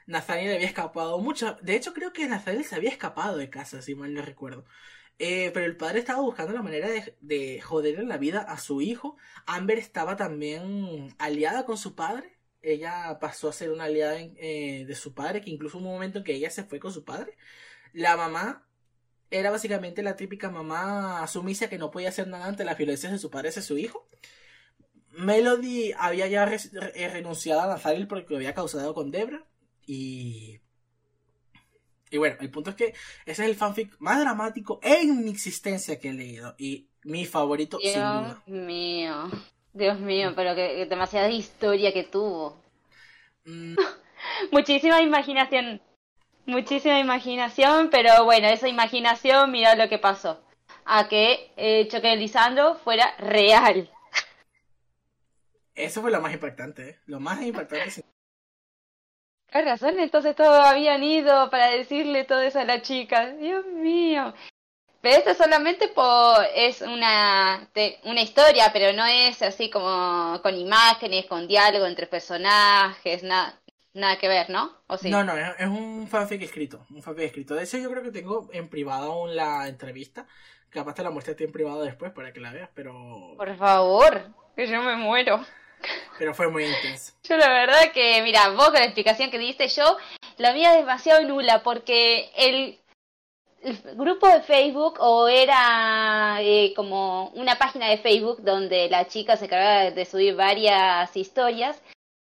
[0.07, 1.57] Nathaniel había escapado mucho.
[1.61, 4.65] De hecho, creo que Nathaniel se había escapado de casa, si mal no recuerdo.
[5.19, 8.81] Eh, pero el padre estaba buscando la manera de, de joderle la vida a su
[8.81, 9.17] hijo.
[9.45, 12.39] Amber estaba también aliada con su padre.
[12.61, 16.19] Ella pasó a ser una aliada eh, de su padre, que incluso hubo un momento
[16.19, 17.37] en que ella se fue con su padre.
[17.93, 18.67] La mamá
[19.31, 23.19] era básicamente la típica mamá sumisa que no podía hacer nada ante las violencias de
[23.19, 24.07] su padre hacia su hijo.
[25.11, 29.45] Melody había ya renunciado a Nathaniel porque lo había causado con Debra.
[29.85, 30.59] Y.
[32.09, 32.93] Y bueno, el punto es que
[33.25, 36.55] ese es el fanfic más dramático en mi existencia que he leído.
[36.57, 38.43] Y mi favorito, Dios sin duda.
[38.45, 39.29] mío.
[39.73, 42.61] Dios mío, pero que, demasiada historia que tuvo.
[43.45, 43.75] Mm.
[44.51, 45.81] Muchísima imaginación.
[46.45, 50.43] Muchísima imaginación, pero bueno, esa imaginación, mira lo que pasó.
[50.85, 53.89] A que el choque de Lisandro fuera real.
[55.75, 56.99] Eso fue lo más impactante, ¿eh?
[57.05, 58.03] Lo más impactante.
[59.51, 63.31] Con razón, entonces todos habían ido para decirle todo eso a la chica.
[63.31, 64.33] Dios mío.
[65.01, 67.67] Pero esto solamente por, es una,
[68.03, 73.59] una historia, pero no es así como con imágenes, con diálogo entre personajes, nada,
[73.93, 74.71] nada que ver, ¿no?
[74.85, 75.09] ¿O sí?
[75.09, 77.55] No, no, es, un fanfic escrito, un fanfic escrito.
[77.55, 80.27] De hecho yo creo que tengo en privado aún la entrevista.
[80.69, 83.33] Capaz te la muestre en privado después para que la veas, pero...
[83.35, 84.21] Por favor,
[84.55, 85.43] que yo me muero.
[86.17, 87.13] Pero fue muy intenso.
[87.23, 89.97] Yo la verdad que, mira, vos con la explicación que diste yo,
[90.37, 92.79] la mía demasiado nula porque el,
[93.95, 99.45] grupo de Facebook o era eh, como una página de Facebook donde la chica se
[99.45, 101.79] encargaba de subir varias historias.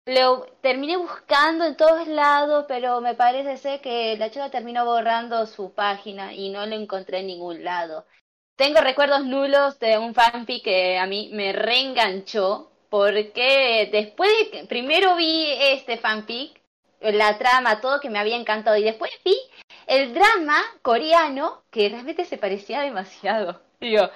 [0.08, 5.46] Lo terminé buscando en todos lados, pero me parece ser que la chica terminó borrando
[5.48, 8.06] su página y no lo encontré en ningún lado.
[8.56, 15.16] Tengo recuerdos nulos de un fanfic que a mí me reenganchó, porque después de primero
[15.16, 16.62] vi este fanfic,
[17.02, 19.38] la trama, todo que me había encantado, y después vi
[19.88, 23.62] el drama coreano que realmente se parecía demasiado.
[23.80, 24.10] Digo,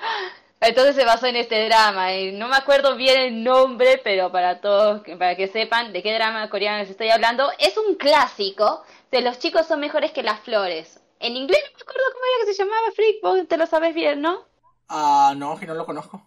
[0.61, 2.13] entonces se basó en este drama.
[2.13, 6.13] Y no me acuerdo bien el nombre, pero para todos, para que sepan de qué
[6.13, 10.39] drama coreano les estoy hablando, es un clásico de los chicos son mejores que las
[10.41, 10.99] flores.
[11.19, 13.93] En inglés no me acuerdo cómo era que se llamaba, Freak, vos te lo sabes
[13.93, 14.45] bien, ¿no?
[14.87, 16.21] Ah, no, que no lo conozco.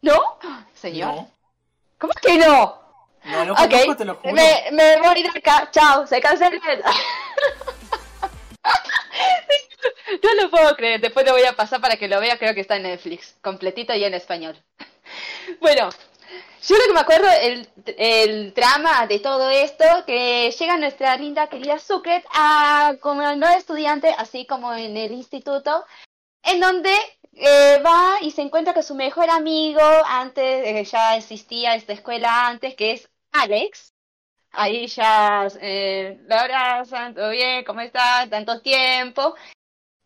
[0.00, 0.18] ¿No?
[0.74, 1.26] Señor.
[2.02, 2.82] ¿Cómo que no?
[3.22, 4.34] No lo conozco, te lo juro.
[4.34, 5.68] Me, me voy a ir acá.
[5.70, 6.50] Chao, se cancela.
[10.20, 11.00] no lo puedo creer.
[11.00, 12.40] Después lo voy a pasar para que lo vea.
[12.40, 13.36] Creo que está en Netflix.
[13.40, 14.60] Completito y en español.
[15.60, 15.90] bueno,
[16.66, 21.46] yo lo que me acuerdo, el, el drama de todo esto, que llega nuestra linda
[21.46, 25.84] querida Sucret a como nueva estudiante, así como en el instituto,
[26.42, 26.94] en donde
[27.34, 32.74] eh, va y se encuentra con su mejor amigo, antes ya existía esta escuela antes,
[32.74, 33.92] que es Alex.
[34.52, 37.64] Ahí ya, eh, Laura, ¿todo bien?
[37.64, 38.28] ¿Cómo está?
[38.28, 39.34] Tanto tiempo.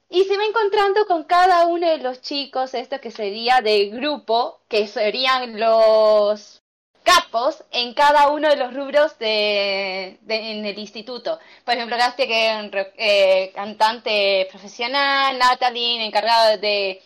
[0.08, 4.60] Y se va encontrando con cada uno de los chicos, esto que sería de grupo,
[4.68, 6.62] que serían los
[7.06, 11.38] capos en cada uno de los rubros de, en el instituto.
[11.64, 17.02] Por ejemplo, Gastia, que es eh, cantante profesional, Natalie, encargada de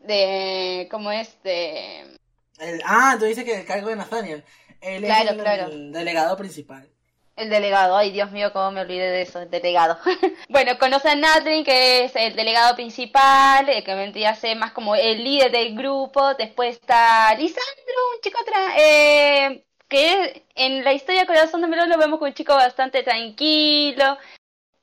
[0.00, 1.42] de ¿cómo es?
[1.42, 2.16] de
[2.58, 4.44] el, ah, tú dices que el cargo de Nathaniel.
[4.80, 6.88] Él es el, delegado principal.
[7.36, 9.98] El delegado, ay Dios mío, cómo me olvidé de eso, el delegado.
[10.48, 14.94] bueno, conoce a Natalie, que es el delegado principal, que vendría a ser más como
[14.96, 16.32] el líder del grupo.
[16.34, 21.98] Después está Lisandro, un chico atrás, eh, que en la historia Corazón de Melón lo
[21.98, 24.16] vemos como un chico bastante tranquilo,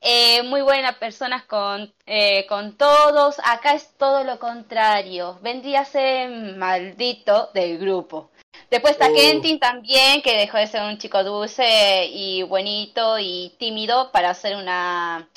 [0.00, 3.40] eh, muy buenas personas con, eh, con todos.
[3.42, 5.38] Acá es todo lo contrario.
[5.42, 8.30] Vendría a ser maldito del grupo.
[8.70, 9.14] Después está uh.
[9.14, 14.56] Kentin también, que dejó de ser un chico dulce y buenito y tímido para ser
[14.56, 15.28] una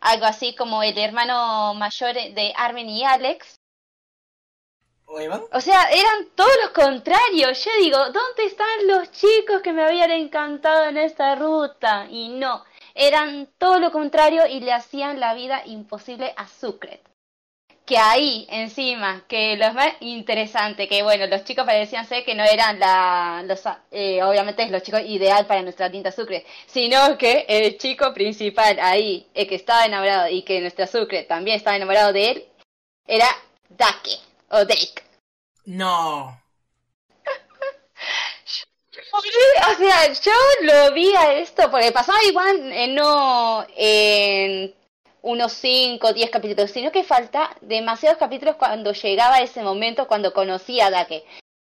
[0.00, 3.56] algo así como el hermano mayor de Armen y Alex.
[5.52, 7.62] ¿O, sea, eran todos los contrarios.
[7.64, 12.06] Yo digo, ¿dónde están los chicos que me habían encantado en esta ruta?
[12.08, 12.64] Y no,
[12.94, 17.11] eran todo lo contrario y le hacían la vida imposible a Sucret.
[17.84, 22.44] Que ahí, encima, que lo más interesante, que bueno, los chicos parecían ser que no
[22.44, 23.60] eran la, los,
[23.90, 29.26] eh, obviamente los chicos ideal para nuestra tinta Sucre, sino que el chico principal ahí,
[29.34, 32.44] el que estaba enamorado y que nuestra Sucre también estaba enamorado de él,
[33.06, 33.26] era
[33.68, 34.18] Dake,
[34.50, 35.02] o Dake.
[35.64, 36.40] No.
[39.14, 44.74] O sea, yo lo vi a esto porque pasaba igual no en
[45.22, 50.32] unos 5 o 10 capítulos, sino que falta demasiados capítulos cuando llegaba ese momento, cuando
[50.32, 51.24] conocía a Dake.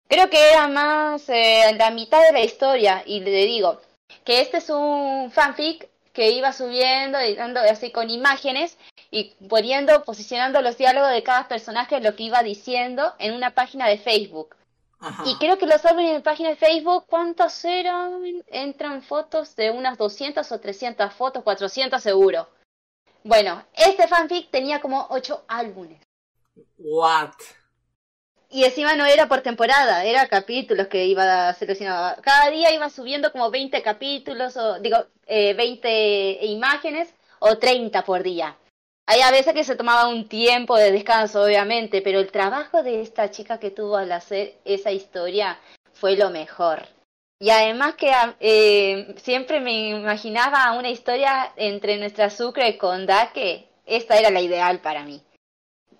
[0.08, 3.80] Creo que era más eh, la mitad de la historia, y le digo
[4.24, 8.76] que este es un fanfic que iba subiendo, editando así con imágenes
[9.10, 13.86] y poniendo, posicionando los diálogos de cada personaje, lo que iba diciendo en una página
[13.88, 14.56] de Facebook.
[15.24, 18.22] Y creo que los álbumes en la página de Facebook, ¿cuántos eran?
[18.46, 22.46] Entran fotos de unas 200 o 300 fotos, 400 seguro.
[23.24, 26.00] Bueno, este fanfic tenía como 8 álbumes.
[26.78, 27.30] What?
[28.50, 32.20] Y encima no era por temporada, era capítulos que iba seleccionando.
[32.20, 38.22] Cada día iba subiendo como 20 capítulos, o digo, eh, 20 imágenes o 30 por
[38.22, 38.56] día.
[39.06, 43.00] Hay a veces que se tomaba un tiempo de descanso, obviamente, pero el trabajo de
[43.00, 45.58] esta chica que tuvo al hacer esa historia
[45.94, 46.86] fue lo mejor.
[47.42, 53.68] Y además que eh, siempre me imaginaba una historia entre nuestra Sucre con Dake.
[53.84, 55.20] Esta era la ideal para mí.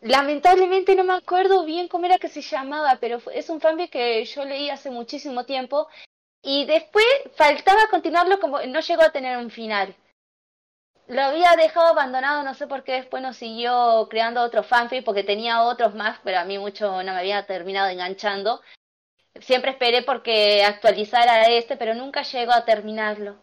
[0.03, 4.25] Lamentablemente no me acuerdo bien cómo era que se llamaba, pero es un fanfic que
[4.25, 5.89] yo leí hace muchísimo tiempo
[6.43, 9.97] y después faltaba continuarlo como no llegó a tener un final.
[11.09, 15.25] Lo había dejado abandonado, no sé por qué después no siguió creando otro fanfic porque
[15.25, 18.61] tenía otros más, pero a mí mucho no me había terminado enganchando.
[19.41, 23.37] Siempre esperé porque actualizara este, pero nunca llegó a terminarlo.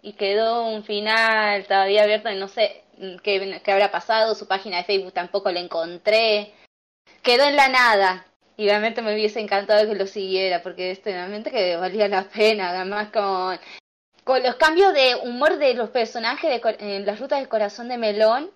[0.00, 2.84] Y quedó un final todavía abierto y no sé,
[3.22, 6.52] qué, habrá pasado, su página de Facebook tampoco la encontré.
[7.22, 8.26] Quedó en la nada.
[8.56, 12.70] Y realmente me hubiese encantado que lo siguiera, porque este realmente que valía la pena,
[12.70, 13.58] además con,
[14.22, 17.98] con los cambios de humor de los personajes de, en las rutas del corazón de
[17.98, 18.52] Melón,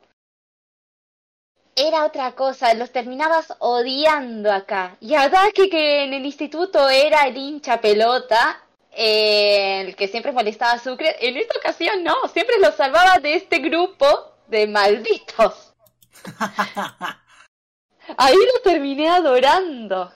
[1.79, 4.97] era otra cosa, los terminabas odiando acá.
[5.01, 8.61] Y a Daki, que en el instituto era el hincha pelota,
[8.91, 13.59] el que siempre molestaba a Sucre, en esta ocasión no, siempre lo salvaba de este
[13.59, 14.07] grupo
[14.49, 15.73] de malditos.
[18.17, 20.13] Ahí lo terminé adorando.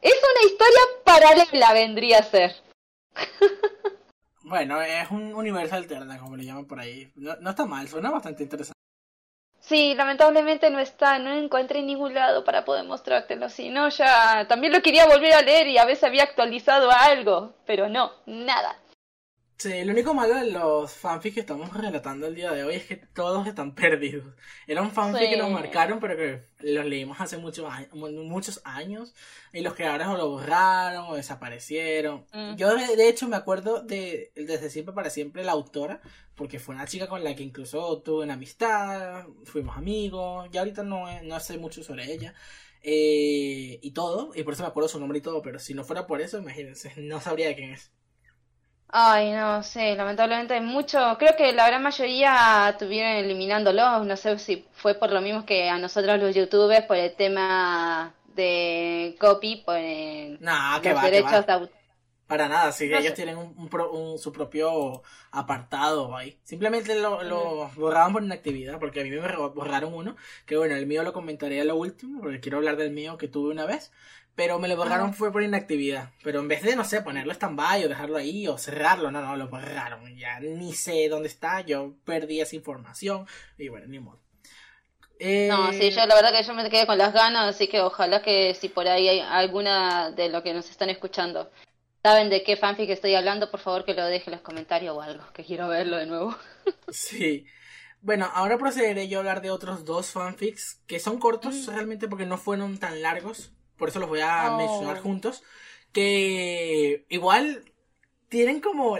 [0.00, 2.56] Es una historia paralela, vendría a ser.
[4.42, 7.12] bueno, es un universo alterno, como le llaman por ahí.
[7.16, 8.75] No, no está mal, suena bastante interesante.
[9.68, 13.48] Sí, lamentablemente no está, no encontré en ningún lado para poder mostrártelo.
[13.48, 17.52] Si no, ya también lo quería volver a leer y a veces había actualizado algo,
[17.66, 18.76] pero no, nada.
[19.58, 22.84] Sí, lo único malo de los fanfics que estamos relatando el día de hoy es
[22.84, 24.34] que todos están perdidos.
[24.66, 29.14] Era un fanfic que nos marcaron, pero que los leímos hace muchos años, muchos años
[29.54, 32.26] y los creadores o lo borraron o desaparecieron.
[32.34, 32.56] Mm.
[32.56, 36.02] Yo, de, hecho, me acuerdo de Desde Siempre para Siempre, la autora,
[36.34, 40.82] porque fue una chica con la que incluso tuve una amistad, fuimos amigos, ya ahorita
[40.82, 42.34] no, no sé mucho sobre ella.
[42.82, 45.82] Eh, y todo, y por eso me acuerdo su nombre y todo, pero si no
[45.82, 47.90] fuera por eso, imagínense, no sabría de quién es.
[48.88, 54.64] Ay, no sé, lamentablemente mucho, creo que la gran mayoría estuvieron eliminándolo, no sé si
[54.72, 59.76] fue por lo mismo que a nosotros los youtubers, por el tema de copy, por
[59.76, 60.40] el,
[60.82, 61.44] los derechos
[62.26, 66.38] Para nada, sí, ellos tienen un, su propio apartado ahí.
[66.42, 70.16] Simplemente lo, lo borraban por inactividad, porque a mí me borraron uno,
[70.46, 73.28] que bueno, el mío lo comentaré a lo último, porque quiero hablar del mío que
[73.28, 73.92] tuve una vez,
[74.36, 76.10] pero me lo borraron fue por inactividad.
[76.22, 79.34] Pero en vez de, no sé, ponerlo stand-by o dejarlo ahí o cerrarlo, no, no,
[79.34, 80.16] lo borraron.
[80.16, 83.26] Ya ni sé dónde está, yo perdí esa información
[83.58, 84.20] y bueno, ni modo.
[85.18, 88.20] No, sí, yo la verdad que yo me quedé con las ganas, así que ojalá
[88.20, 91.50] que si por ahí hay alguna de lo que nos están escuchando
[92.06, 95.02] saben de qué fanfic estoy hablando, por favor que lo dejen en los comentarios o
[95.02, 96.36] algo, que quiero verlo de nuevo.
[96.88, 97.46] sí.
[98.00, 102.26] Bueno, ahora procederé yo a hablar de otros dos fanfics que son cortos realmente porque
[102.26, 105.42] no fueron tan largos por eso los voy a mencionar juntos,
[105.92, 107.64] que igual
[108.28, 108.98] tienen como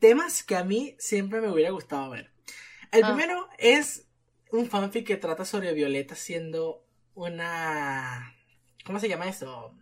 [0.00, 2.30] temas que a mí siempre me hubiera gustado ver.
[2.92, 3.08] El ah.
[3.08, 4.06] primero es
[4.50, 8.34] un fanfic que trata sobre Violeta siendo una...
[8.84, 9.74] ¿Cómo se llama eso?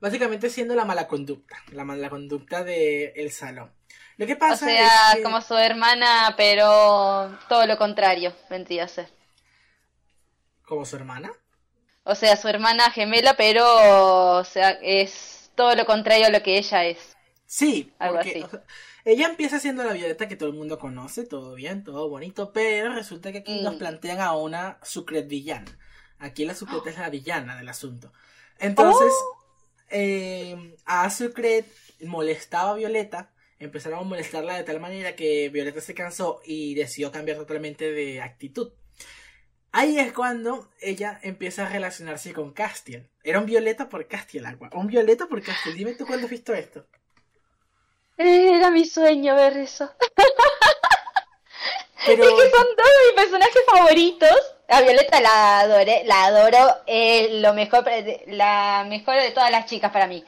[0.00, 3.72] Básicamente siendo la mala conducta, la mala conducta del el salón.
[4.16, 9.08] Lo que pasa o sea, como su hermana, pero todo lo contrario, vendría a ser.
[10.64, 11.32] ¿Como su hermana?
[12.04, 16.58] O sea, su hermana gemela, pero o sea, es todo lo contrario a lo que
[16.58, 17.16] ella es.
[17.46, 18.44] Sí, algo así.
[19.04, 22.92] ella empieza siendo la Violeta que todo el mundo conoce, todo bien, todo bonito, pero
[22.92, 23.78] resulta que aquí nos mm.
[23.78, 25.78] plantean a una Sucret villana.
[26.18, 28.12] Aquí la Sucret es la villana del asunto.
[28.58, 29.38] Entonces, oh.
[29.90, 31.66] eh, a Sucret
[32.02, 37.10] molestaba a Violeta, empezaron a molestarla de tal manera que Violeta se cansó y decidió
[37.10, 38.72] cambiar totalmente de actitud.
[39.76, 43.08] Ahí es cuando ella empieza a relacionarse con Castiel.
[43.24, 44.70] Era un violeta por Castiel agua.
[44.72, 45.74] Un violeta por Castiel.
[45.74, 46.86] Dime tú cuándo has visto esto.
[48.16, 49.90] Era mi sueño ver eso.
[52.06, 52.22] Pero...
[52.22, 54.54] Es que son todos mis personajes favoritos.
[54.68, 57.84] A Violeta la adoré, la adoro, es lo mejor,
[58.28, 60.24] la mejor de todas las chicas para mí.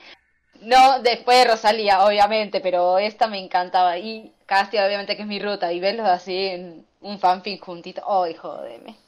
[0.55, 3.97] No, después de Rosalía, obviamente, pero esta me encantaba.
[3.97, 5.73] Y Castiel, obviamente, que es mi ruta.
[5.73, 8.03] Y verlos así en un fanfic juntito.
[8.11, 9.06] ¡Ay, jodeme!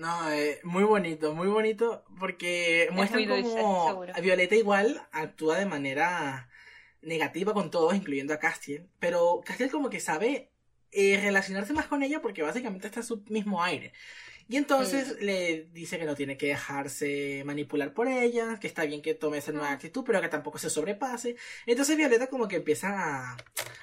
[0.00, 6.48] No, eh, muy bonito, muy bonito, porque muestran como Violeta igual actúa de manera
[7.02, 10.48] negativa con todos, incluyendo a Castiel, pero Castiel como que sabe
[10.90, 13.92] eh, relacionarse más con ella porque básicamente está en su mismo aire.
[14.48, 19.02] Y entonces le dice que no tiene que dejarse manipular por ella, que está bien
[19.02, 21.36] que tome esa nueva actitud, pero que tampoco se sobrepase.
[21.66, 23.36] Entonces Violeta como que empieza a,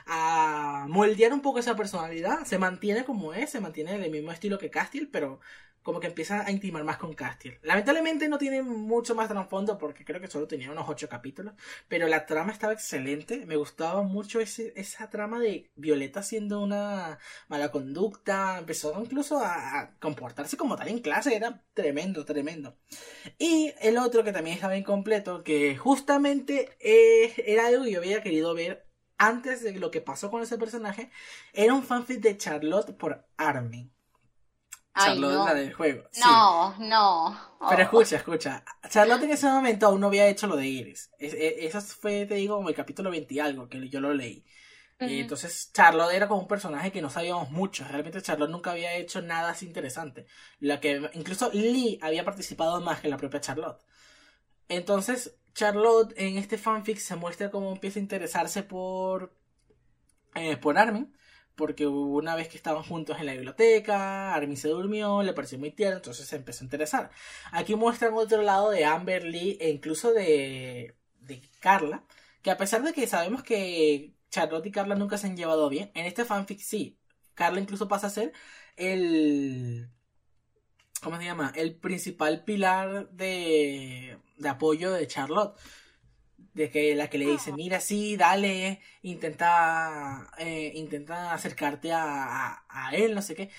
[0.07, 4.57] a moldear un poco esa personalidad, se mantiene como es, se mantiene del mismo estilo
[4.57, 5.39] que Castiel, pero
[5.88, 7.60] como que empieza a intimar más con Castiel.
[7.64, 11.54] Lamentablemente no tiene mucho más trasfondo porque creo que solo tenía unos ocho capítulos,
[11.88, 13.46] pero la trama estaba excelente.
[13.46, 20.58] Me gustaba mucho esa trama de Violeta siendo una mala conducta, empezó incluso a, comportarse
[20.58, 22.76] como tal en clase, era tremendo, tremendo.
[23.40, 28.22] Y el otro que también estaba incompleto, que justamente eh, era algo que yo había
[28.22, 31.12] querido ver antes de lo que pasó con ese personaje,
[31.54, 33.97] era un fanfic de Charlotte por Armin.
[34.98, 35.45] Charlotte no.
[35.45, 36.04] la del juego.
[36.20, 37.39] No, no.
[37.70, 37.84] Pero oh.
[37.84, 38.64] escucha, escucha.
[38.89, 41.12] Charlotte en ese momento aún no había hecho lo de Iris.
[41.20, 44.45] E, eso fue, te digo, como el capítulo 20 y algo, que yo lo leí.
[45.00, 47.86] entonces Charlotte era como un personaje que no sabíamos mucho.
[47.86, 50.26] Realmente Charlotte nunca había hecho nada así interesante.
[50.60, 53.82] La que incluso Lee había participado más que la propia Charlotte.
[54.70, 59.36] Entonces Charlotte en este fanfic se muestra como empieza a interesarse por
[60.36, 61.18] eh, por Armin
[61.58, 65.72] porque una vez que estaban juntos en la biblioteca, Armin se durmió, le pareció muy
[65.72, 67.12] tierno, entonces se empezó a interesar.
[67.51, 72.05] Aquí muestran otro lado de Amber Lee e incluso de, de Carla,
[72.43, 75.91] que a pesar de que sabemos que Charlotte y Carla nunca se han llevado bien,
[75.95, 76.99] en este fanfic sí,
[77.34, 78.34] Carla incluso pasa a ser
[78.76, 79.89] el...
[81.01, 81.51] ¿Cómo se llama?
[81.55, 85.58] El principal pilar de, de apoyo de Charlotte
[86.58, 92.95] de que la que le dice, mira, sí, dale, intenta, eh, intenta acercarte a, a,
[92.95, 93.49] él, no sé qué.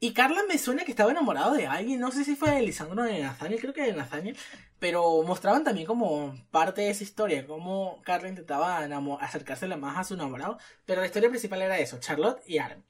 [0.00, 3.02] Y Carla me suena que estaba enamorado de alguien, no sé si fue de Lisandro
[3.02, 4.36] o de Nathaniel, creo que de Nathaniel,
[4.78, 8.78] pero mostraban también como parte de esa historia, cómo Carla intentaba
[9.20, 12.84] acercársele más a su enamorado, pero la historia principal era eso, Charlotte y Armin.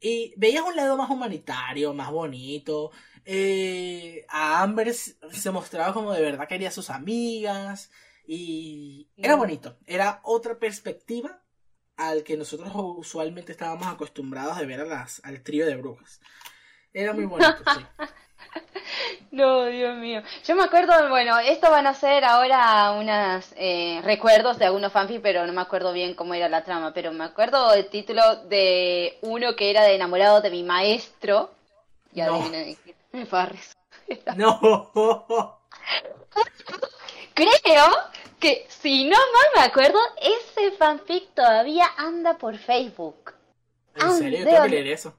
[0.00, 2.90] Y veías un lado más humanitario, más bonito.
[3.24, 7.90] Eh, a Amber se mostraba como de verdad quería a sus amigas.
[8.26, 11.42] Y era bonito, era otra perspectiva
[11.96, 16.20] al que nosotros usualmente estábamos acostumbrados de ver a las, al trío de brujas.
[16.92, 17.84] Era muy bonito, sí.
[19.30, 20.22] No, Dios mío.
[20.44, 25.22] Yo me acuerdo, bueno, esto van a ser ahora unos eh, recuerdos de algunos fanfics,
[25.22, 26.92] pero no me acuerdo bien cómo era la trama.
[26.92, 31.50] Pero me acuerdo el título de uno que era de enamorado de mi maestro.
[32.12, 32.46] Ya no.
[32.50, 33.24] de qué.
[33.24, 33.74] Farres.
[34.36, 34.90] No.
[37.34, 37.86] Creo
[38.38, 43.34] que, si no mal me acuerdo, ese fanfic todavía anda por Facebook.
[43.94, 44.44] ¿En serio?
[44.44, 45.14] Tengo que leer eso.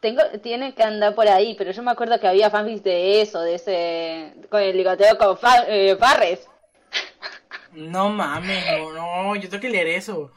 [0.00, 3.40] Tengo, tiene que andar por ahí, pero yo me acuerdo que había fanfics de eso,
[3.40, 4.34] de ese.
[4.50, 5.38] con el ligoteo con
[5.68, 6.48] eh, Farres.
[7.72, 10.30] No mames, no, no, yo tengo que leer eso.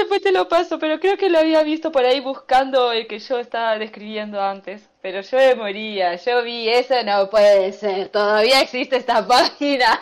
[0.00, 3.18] Después te lo paso, pero creo que lo había visto por ahí buscando el que
[3.18, 4.88] yo estaba describiendo antes.
[5.00, 10.00] Pero yo me moría, yo vi eso, no puede ser, todavía existe esta página.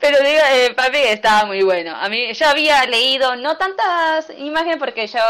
[0.00, 1.94] Pero digo, eh, papi estaba muy bueno.
[1.94, 5.20] A mí, yo había leído no tantas imágenes porque yo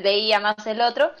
[0.00, 1.12] leía más el otro,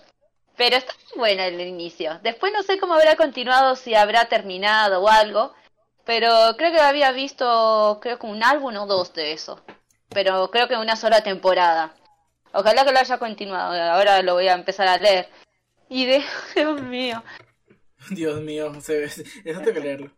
[0.56, 2.18] pero está muy bueno el inicio.
[2.22, 5.52] Después no sé cómo habrá continuado, si habrá terminado o algo,
[6.04, 9.62] pero creo que había visto, creo que un álbum o dos de eso.
[10.10, 11.94] Pero creo que una sola temporada.
[12.52, 13.74] Ojalá que lo haya continuado.
[13.92, 15.28] Ahora lo voy a empezar a leer.
[15.88, 16.24] Y de...
[16.54, 17.22] Dios mío.
[18.10, 20.10] Dios mío, se eso tengo que leerlo.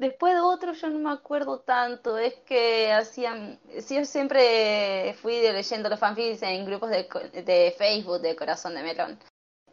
[0.00, 5.90] Después de otro yo no me acuerdo tanto, es que hacían, yo siempre fui leyendo
[5.90, 7.06] los fanfics en grupos de,
[7.44, 9.18] de Facebook de Corazón de Melón,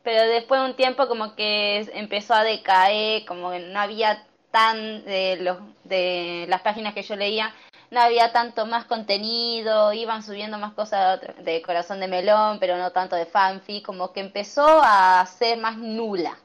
[0.03, 5.05] pero después de un tiempo como que empezó a decaer, como que no había tan
[5.05, 7.55] de los de las páginas que yo leía,
[7.89, 12.91] no había tanto más contenido, iban subiendo más cosas de Corazón de Melón, pero no
[12.91, 16.37] tanto de fanfic, como que empezó a ser más nula.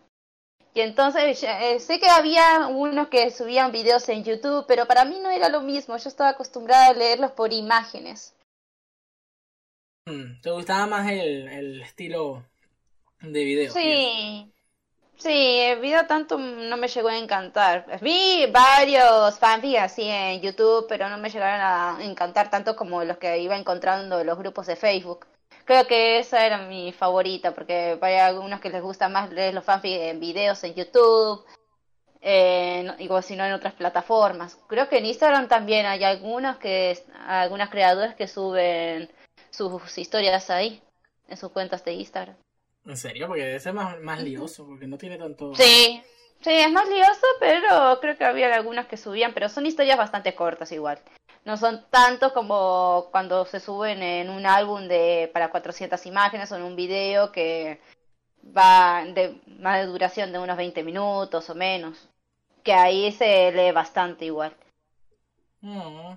[0.74, 5.18] Y entonces eh, sé que había unos que subían videos en YouTube, pero para mí
[5.20, 5.96] no era lo mismo.
[5.96, 8.34] Yo estaba acostumbrada a leerlos por imágenes.
[10.06, 12.44] Mm, ¿Te gustaba más el, el estilo
[13.20, 13.72] de video?
[13.72, 14.48] Sí.
[15.18, 18.00] Sí, el video tanto no me llegó a encantar.
[18.00, 23.18] Vi varios fanfics así en YouTube, pero no me llegaron a encantar tanto como los
[23.18, 25.26] que iba encontrando en los grupos de Facebook.
[25.64, 29.64] Creo que esa era mi favorita, porque hay algunos que les gusta más leer los
[29.64, 31.44] fanfics en videos en YouTube.
[32.22, 34.56] eh, igual si no en otras plataformas.
[34.68, 36.96] Creo que en Instagram también hay algunos que,
[37.26, 39.10] algunas creadoras que suben
[39.50, 40.80] sus historias ahí,
[41.28, 42.36] en sus cuentas de Instagram.
[42.86, 43.26] ¿En serio?
[43.26, 45.54] Porque debe ser más, más lioso, porque no tiene tanto...
[45.54, 46.02] Sí,
[46.40, 50.34] sí, es más lioso, pero creo que había algunas que subían, pero son historias bastante
[50.34, 51.00] cortas igual.
[51.44, 56.56] No son tantos como cuando se suben en un álbum de para 400 imágenes o
[56.56, 57.80] en un video que
[58.56, 62.08] va de más de duración de unos 20 minutos o menos.
[62.62, 64.56] Que ahí se lee bastante igual.
[65.62, 66.14] Mm,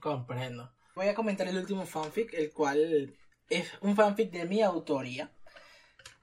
[0.00, 0.72] comprendo.
[0.94, 3.14] Voy a comentar el último fanfic, el cual
[3.50, 5.30] es un fanfic de mi autoría.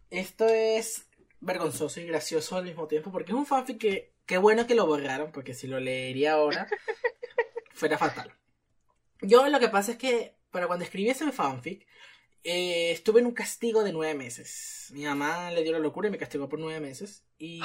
[0.09, 1.07] Esto es
[1.39, 4.88] vergonzoso y gracioso al mismo tiempo porque es un fanfic que qué bueno que lo
[4.88, 6.67] borraron porque si lo leería ahora
[7.74, 8.34] fuera fatal.
[9.21, 11.86] Yo lo que pasa es que para cuando escribí ese fanfic
[12.43, 14.89] eh, estuve en un castigo de nueve meses.
[14.93, 17.24] Mi mamá le dio la locura y me castigó por nueve meses.
[17.38, 17.61] Y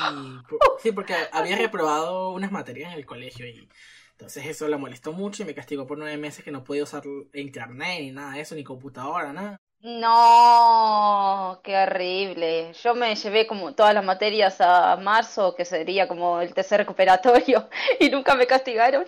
[0.83, 3.69] sí, porque había reprobado unas materias en el colegio y
[4.13, 7.03] entonces eso la molestó mucho y me castigó por nueve meses que no podía usar
[7.35, 9.59] internet ni nada de eso, ni computadora, nada.
[9.81, 12.73] No, qué horrible.
[12.83, 17.69] Yo me llevé como todas las materias a marzo, que sería como el tercer recuperatorio,
[18.01, 19.05] y nunca me castigaron.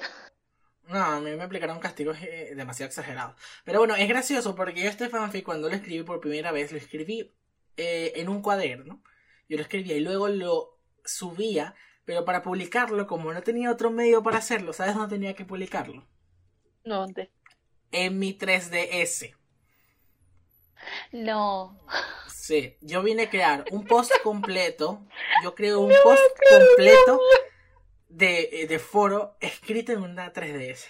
[0.91, 3.37] No, a mí me aplicaron castigos eh, demasiado exagerados.
[3.65, 6.79] Pero bueno, es gracioso porque yo este fanfic cuando lo escribí por primera vez, lo
[6.79, 7.33] escribí
[7.77, 9.01] eh, en un cuaderno.
[9.49, 14.21] Yo lo escribía y luego lo subía, pero para publicarlo, como no tenía otro medio
[14.25, 16.09] para hacerlo, ¿sabes dónde tenía que publicarlo?
[16.85, 17.31] ¿Dónde?
[17.93, 19.37] En mi 3DS.
[21.13, 21.81] No.
[22.27, 25.07] Sí, yo vine a crear un post completo.
[25.45, 27.21] Yo creo un post completo
[28.11, 30.89] de, de foro escrito en una 3DS.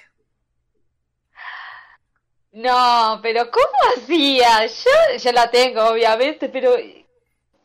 [2.53, 4.67] No, pero ¿cómo hacía?
[4.67, 6.75] Yo, yo la tengo, obviamente, pero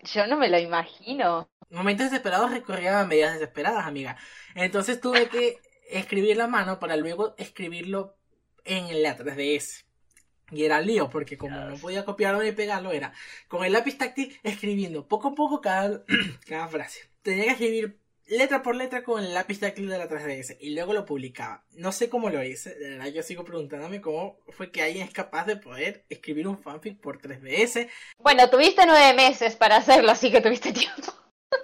[0.02, 1.50] yo no me lo imagino.
[1.72, 4.18] Momentos desesperados recorrían a medidas desesperadas, amiga.
[4.54, 8.16] Entonces tuve que escribir la mano para luego escribirlo
[8.64, 9.86] en la 3DS.
[10.52, 13.14] Y era lío, porque como no podía copiarlo ni pegarlo, era
[13.48, 16.04] con el lápiz táctil escribiendo poco a poco cada,
[16.48, 17.10] cada frase.
[17.24, 20.94] Tenía que escribir letra por letra con el lápiz táctil de la 3DS y luego
[20.94, 21.64] lo publicaba.
[21.72, 25.14] No sé cómo lo hice, de verdad yo sigo preguntándome cómo fue que alguien es
[25.14, 27.90] capaz de poder escribir un fanfic por 3DS.
[28.18, 31.14] Bueno, tuviste nueve meses para hacerlo, así que tuviste tiempo.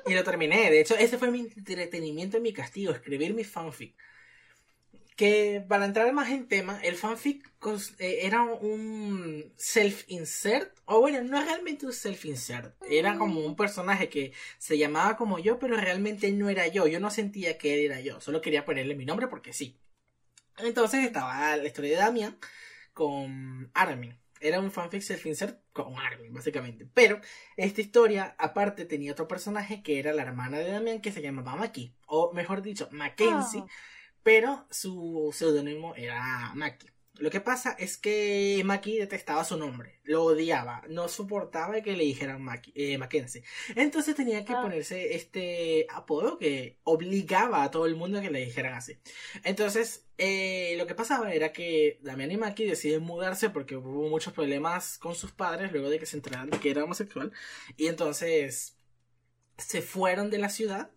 [0.06, 3.96] Y lo terminé, de hecho ese fue mi entretenimiento y mi castigo, escribir mi fanfic.
[5.16, 7.52] Que para entrar más en tema, el fanfic
[8.00, 14.10] eh, era un self-insert, o bueno, no es realmente un self-insert, era como un personaje
[14.10, 17.92] que se llamaba como yo, pero realmente no era yo, yo no sentía que él
[17.92, 19.78] era yo, solo quería ponerle mi nombre porque sí.
[20.58, 22.38] Entonces estaba la historia de Damian
[22.94, 24.18] con Armin.
[24.40, 26.88] Era un fanfic self-insert con Armin, básicamente.
[26.94, 27.22] Pero
[27.58, 31.56] esta historia, aparte, tenía otro personaje que era la hermana de Damian que se llamaba
[31.56, 31.96] Maki.
[32.08, 33.62] O mejor dicho, Mackenzie.
[33.62, 33.72] Ah
[34.24, 36.88] pero su seudónimo era Maki.
[37.22, 42.06] Lo que pasa es que Maki detestaba su nombre, lo odiaba, no soportaba que le
[42.06, 43.44] dijeran Maki, eh, Mackenzie.
[43.76, 44.62] Entonces tenía que ah.
[44.62, 48.98] ponerse este apodo que obligaba a todo el mundo a que le dijeran así.
[49.44, 54.34] Entonces, eh, lo que pasaba era que Damián y Maki deciden mudarse porque hubo muchos
[54.34, 57.32] problemas con sus padres luego de que se enteraron de que era homosexual.
[57.78, 58.78] Y entonces
[59.58, 60.92] se fueron de la ciudad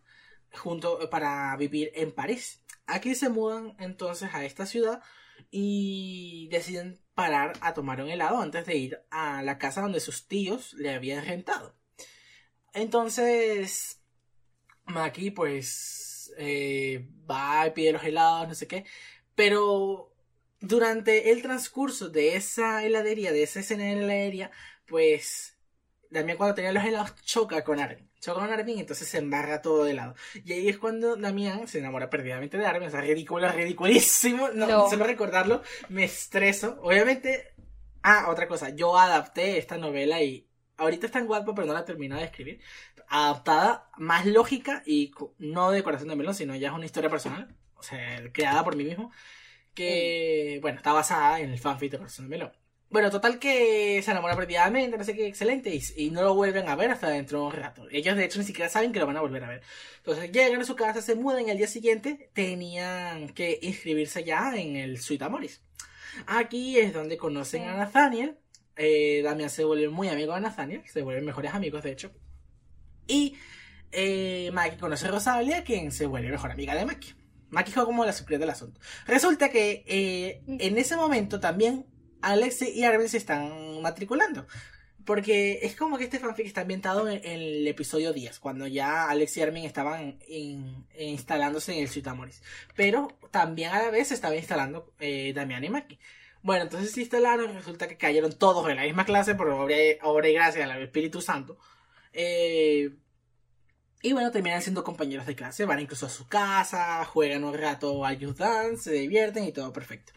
[0.57, 2.63] junto para vivir en París.
[2.87, 5.03] Aquí se mudan entonces a esta ciudad
[5.51, 10.27] y deciden parar a tomar un helado antes de ir a la casa donde sus
[10.27, 11.77] tíos le habían rentado.
[12.73, 14.03] Entonces,
[14.87, 18.85] Maki pues eh, va y pide los helados, no sé qué,
[19.35, 20.13] pero
[20.61, 24.51] durante el transcurso de esa heladería, de esa escena en la heladería,
[24.87, 25.57] pues
[26.13, 29.85] también cuando tenía los helados choca con Armin choca con Armin, entonces se embarra todo
[29.85, 30.15] de lado.
[30.45, 34.49] Y ahí es cuando Damián se enamora perdidamente de Armin, o sea, ridículo, ridiculísimo.
[34.49, 36.79] No, solo recordarlo me estreso.
[36.83, 37.55] Obviamente,
[38.03, 40.49] ah, otra cosa, yo adapté esta novela y
[40.79, 42.61] ahorita está en guapo, pero no la he terminado de escribir.
[43.09, 47.55] Adaptada, más lógica y no de corazón de melón, sino ya es una historia personal,
[47.75, 49.13] o sea, creada por mí mismo,
[49.75, 52.53] que, bueno, está basada en el fanfic de corazón de melón.
[52.91, 56.77] Bueno, total que se enamora perdidamente, no sé qué, excelente, y, no lo vuelven a
[56.77, 57.89] ver hasta dentro de un rato.
[57.91, 59.63] Ellos de hecho ni siquiera saben que lo van a volver a ver.
[59.97, 64.55] Entonces llegan a su casa, se mudan y al día siguiente tenían que inscribirse ya
[64.55, 65.61] en el Suite Amoris.
[66.27, 68.39] Aquí es donde conocen a Nathaniel.
[68.77, 72.13] Eh, Damian se vuelve muy amigo de Nathaniel, se vuelven mejores amigos de hecho.
[73.07, 73.37] Y
[73.93, 77.15] eh, Maki conoce a Rosalia, quien se vuelve mejor amiga de Maki.
[77.51, 78.81] Maki fue como la superior del asunto.
[79.07, 81.87] Resulta que eh, en ese momento también
[82.31, 84.47] Alex y Armin se están matriculando.
[85.05, 89.37] porque es como que este fanfic está ambientado en, el episodio 10, cuando ya Alex
[89.37, 90.19] y Armin estaban
[90.99, 92.43] instalándose en el Suitamoris.
[92.75, 95.99] Pero también a la vez se estaba instalando eh, Damián y Maki.
[96.43, 99.77] Bueno, entonces se instalaron y resulta que cayeron todos en la misma clase por obra,
[100.03, 101.59] obra y gracia del Espíritu Santo.
[102.13, 102.91] Eh,
[104.03, 108.05] y bueno, terminan siendo compañeros de clase, van incluso a su casa, juegan un rato
[108.05, 110.13] a Youth Dance, se divierten y todo perfecto.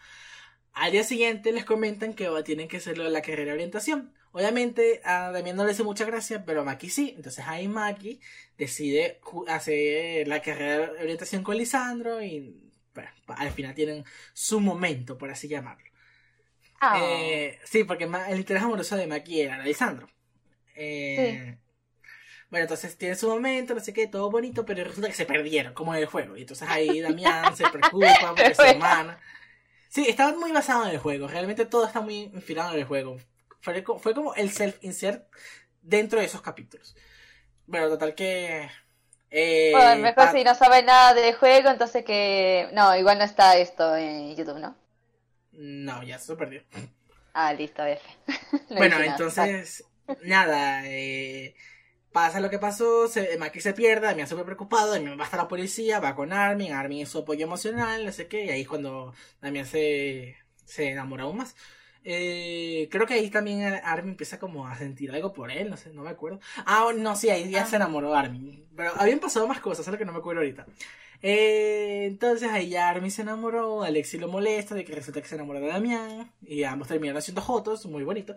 [0.80, 4.13] Al día siguiente les comentan que tienen que hacerlo de la carrera de orientación.
[4.32, 7.13] Obviamente a Damián no le hace mucha gracia, pero a Maki sí.
[7.15, 8.19] Entonces ahí Maki
[8.57, 12.55] decide hacer la carrera de orientación con Lisandro y
[12.93, 15.89] bueno, al final tienen su momento, por así llamarlo.
[16.80, 16.99] Ah.
[17.01, 20.07] Eh, sí, porque el interés amoroso de Maki era Lisandro.
[20.75, 21.57] Eh,
[22.51, 25.73] bueno, entonces tiene su momento, no sé qué, todo bonito, pero resulta que se perdieron,
[25.73, 26.38] como en el juego.
[26.38, 29.19] Y entonces ahí Damián se preocupa por su hermana.
[29.97, 31.27] Sí, estaba muy basado en el juego.
[31.27, 33.17] Realmente todo está muy inspirado en el juego.
[33.61, 35.25] Fue, fue como el self-insert
[35.81, 36.95] dentro de esos capítulos.
[37.65, 38.69] Bueno, total que.
[39.31, 42.69] Eh, bueno, mejor si no sabe nada del juego, entonces que.
[42.73, 44.75] No, igual no está esto en YouTube, ¿no?
[45.53, 46.61] No, ya se perdió.
[47.33, 48.07] Ah, listo, F.
[48.69, 49.83] bueno, entonces.
[50.21, 51.55] Nada, eh
[52.18, 55.47] pasa lo que pasó, se, Maki se pierde, me súper preocupado, Damián va hasta la
[55.47, 58.68] policía, va con Armin, Armin es su apoyo emocional, no sé qué, y ahí es
[58.68, 61.55] cuando Damián se, se enamora aún más.
[62.03, 65.93] Eh, creo que ahí también Armin empieza como a sentir algo por él, no sé,
[65.93, 66.39] no me acuerdo.
[66.65, 67.78] Ah, no, sí, ahí ya se ah.
[67.78, 68.68] enamoró Armin.
[68.76, 70.65] Pero habían pasado más cosas, lo que no me acuerdo ahorita.
[71.22, 75.36] Eh, entonces ahí ya Armin se enamoró, Alexi lo molesta de que resulta que se
[75.36, 78.36] enamoró de Damián, y ambos terminaron haciendo fotos, muy bonito.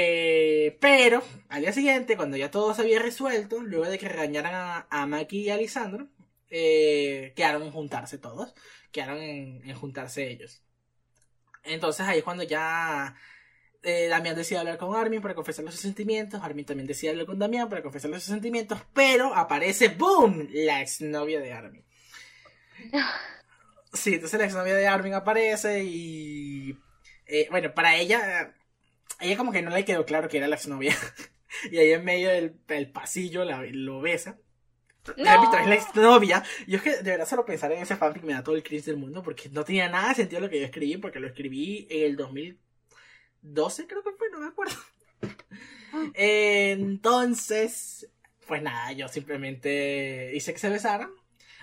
[0.00, 4.84] Eh, pero al día siguiente, cuando ya todo se había resuelto, luego de que regañaran
[4.88, 6.06] a, Maki y a Lisandro,
[6.50, 8.54] eh, quedaron en juntarse todos,
[8.92, 10.62] quedaron en, juntarse ellos.
[11.64, 13.16] Entonces ahí es cuando ya
[13.82, 17.40] eh, Damián decide hablar con Armin para confesarle sus sentimientos, Armin también decide hablar con
[17.40, 21.84] Damián para confesarle sus sentimientos, pero aparece, ¡boom!, la exnovia de Armin.
[23.90, 26.78] Sí, entonces la exnovia de Armin aparece y...
[27.50, 28.54] bueno, para ella
[29.20, 30.96] ella como que no le quedó claro que era la exnovia.
[31.70, 34.38] y ahí en medio del, pasillo la, lo besa.
[35.16, 35.58] No.
[35.58, 36.44] es la exnovia.
[36.66, 38.84] Yo es que de verdad solo pensar en ese fanfic me da todo el cringe
[38.84, 41.86] del mundo porque no tenía nada de sentido lo que yo escribí porque lo escribí
[41.90, 44.74] en el 2012 creo que fue, no me acuerdo.
[46.14, 48.10] Entonces,
[48.46, 51.10] pues nada, yo simplemente hice que se besaran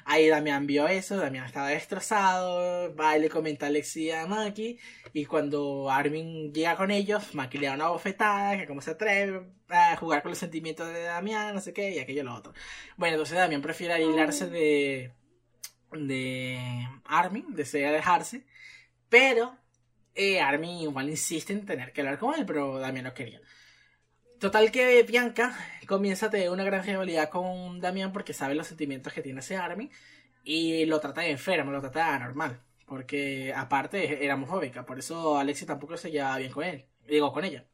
[0.08, 4.78] Ahí Damián vio eso, Damián estaba destrozado, va y le comenta a Alexi a Maki,
[5.14, 9.48] y cuando Armin llega con ellos, Maki le da una bofetada, que cómo se atreve
[9.68, 12.54] a jugar con los sentimientos de Damián, no sé qué, y aquello lo otro.
[12.98, 15.12] Bueno, entonces Damián prefiere aislarse de,
[15.92, 18.46] de Armin, desea alejarse,
[19.10, 19.58] pero
[20.14, 23.42] eh, Armin igual insiste en tener que hablar con él, pero Damián no quería.
[24.46, 29.12] Total que Bianca comienza a tener una gran rivalidad con Damián porque sabe los sentimientos
[29.12, 29.90] que tiene ese Armin
[30.44, 32.62] y lo trata de enfermo, lo trata de anormal.
[32.86, 37.44] Porque aparte era homofóbica, por eso Alexi tampoco se llevaba bien con él, digo con
[37.44, 37.66] ella.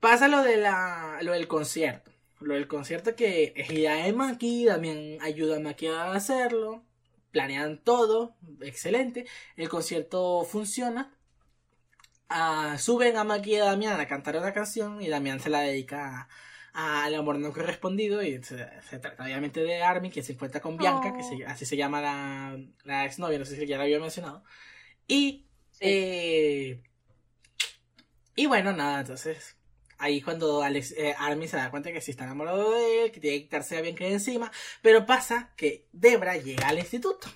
[0.00, 2.10] Pasa lo de la lo del concierto.
[2.40, 6.82] Lo del concierto que es idea de Maki, Damián ayuda a Maki a hacerlo,
[7.30, 9.26] planean todo, excelente.
[9.54, 11.16] El concierto funciona,
[12.78, 16.28] suben a Maki y a Damián a cantar una canción y Damián se la dedica
[16.72, 18.56] al amor no correspondido y se,
[19.00, 23.04] trata obviamente de Armin que se encuentra con Bianca, que así se llama la, la
[23.04, 24.44] exnovia, no sé si ya la había mencionado.
[25.06, 25.48] Y,
[25.80, 26.82] eh,
[28.36, 29.56] y bueno, nada, entonces
[29.98, 33.20] ahí cuando Alex, eh, Armin se da cuenta que sí está enamorado de él, que
[33.20, 37.28] tiene que quitarse a Bianca de encima, pero pasa que Debra llega al instituto.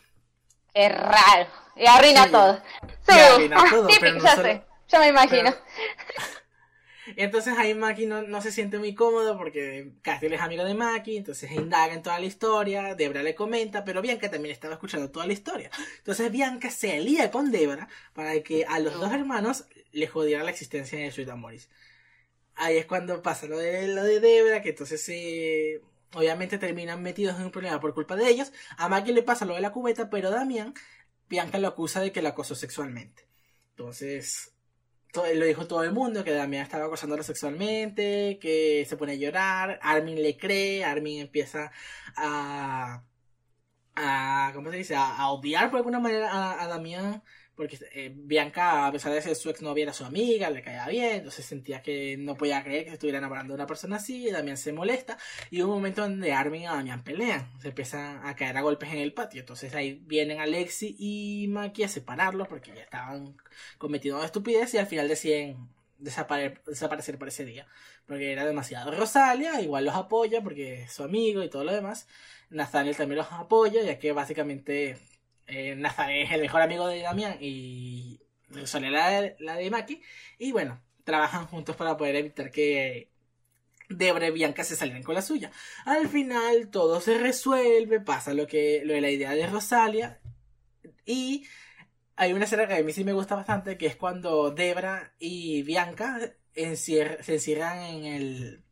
[0.72, 1.50] Es raro.
[1.76, 2.62] Y arruina todo.
[3.08, 5.50] Sí, arruina todo, pero no ya me imagino.
[7.16, 11.50] Entonces ahí Maki no, se siente muy cómodo porque Castiel es amigo de Maki, entonces
[11.50, 15.32] indaga en toda la historia, Debra le comenta, pero Bianca también estaba escuchando toda la
[15.32, 15.70] historia.
[15.98, 20.50] Entonces Bianca se alía con Debra para que a los dos hermanos les jodiera la
[20.50, 21.68] existencia de Sweet Amoris.
[22.54, 25.80] Ahí es cuando pasa lo de, lo de Debra, que entonces eh,
[26.14, 28.52] obviamente terminan metidos en un problema por culpa de ellos.
[28.76, 30.74] A Maki le pasa lo de la cubeta, pero Damián,
[31.28, 33.26] Bianca lo acusa de que la acosó sexualmente.
[33.70, 34.51] Entonces,
[35.14, 39.78] lo dijo todo el mundo, que Damián estaba acosándolo sexualmente, que se pone a llorar,
[39.82, 41.70] Armin le cree, Armin empieza
[42.16, 43.02] a,
[43.94, 44.96] a ¿cómo se dice?
[44.96, 47.22] A, odiar por alguna manera a, a Damián
[47.54, 51.16] porque eh, Bianca, a pesar de ser su exnovia, era su amiga, le caía bien,
[51.16, 54.56] entonces sentía que no podía creer que se estuviera enamorando de una persona así, Damián
[54.56, 55.18] se molesta,
[55.50, 58.90] y hubo un momento donde Armin y Damián pelean, se empiezan a caer a golpes
[58.92, 63.36] en el patio, entonces ahí vienen Alexi y Maki a separarlos porque ya estaban
[63.78, 65.68] cometiendo una estupidez y al final deciden
[66.02, 67.66] desaparecer por ese día.
[68.06, 68.90] Porque era demasiado.
[68.90, 72.08] Rosalia igual los apoya porque es su amigo y todo lo demás.
[72.50, 74.98] Nathaniel también los apoya, ya que básicamente
[75.46, 75.80] eh,
[76.10, 80.02] es el mejor amigo de Damián y la, la de Maki.
[80.38, 83.10] Y bueno, trabajan juntos para poder evitar que
[83.88, 85.50] Debra y Bianca se salgan con la suya.
[85.84, 90.20] Al final todo se resuelve, pasa lo que lo de la idea de Rosalia
[91.04, 91.46] y
[92.16, 95.62] hay una escena que a mí sí me gusta bastante, que es cuando Debra y
[95.62, 96.18] Bianca
[96.54, 98.64] se encierran en, el,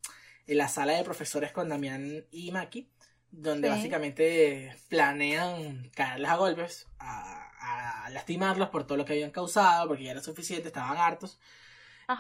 [0.47, 2.89] en la sala de profesores con Damián y Maki,
[3.31, 9.89] donde básicamente planean caerles a golpes, a, a, lastimarlos por todo lo que habían causado,
[9.89, 11.39] porque ya era suficiente, estaban hartos.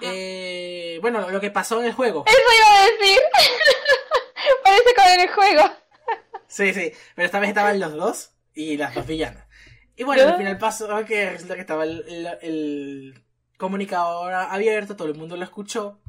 [0.02, 2.24] Eh, bueno, lo que pasó en el juego.
[2.26, 3.20] Eso iba a decir.
[4.64, 5.62] Parece como en el juego.
[6.46, 9.44] sí, sí, pero esta vez estaban los dos y las dos villanas.
[9.96, 13.22] Y bueno, al final pasó que resulta que estaba el,
[13.58, 16.00] comunicador abierto, todo el mundo lo escuchó.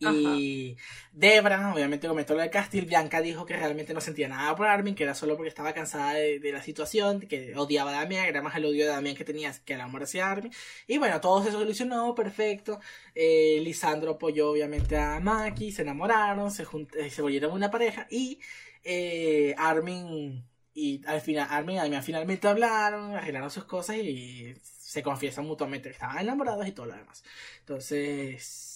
[0.00, 0.76] Y
[1.12, 2.86] Debra, obviamente, comentó lo de Castil.
[2.86, 6.14] Bianca dijo que realmente no sentía nada por Armin, que era solo porque estaba cansada
[6.14, 9.52] de, la situación, que odiaba a Damián, era más el odio de Damián que tenía
[9.64, 10.52] que el amor hacia Armin.
[10.86, 12.80] Y bueno, todo se solucionó, perfecto.
[13.14, 16.64] Eh, Lisandro apoyó, obviamente, a Maki, se enamoraron, se,
[16.98, 18.06] eh, se volvieron una pareja.
[18.10, 18.40] Y
[18.82, 25.02] eh, Armin y al final, Armin y Damián finalmente hablaron, arreglaron sus cosas y se
[25.02, 27.22] confiesan mutuamente que estaban enamorados y todo lo demás.
[27.60, 28.73] Entonces,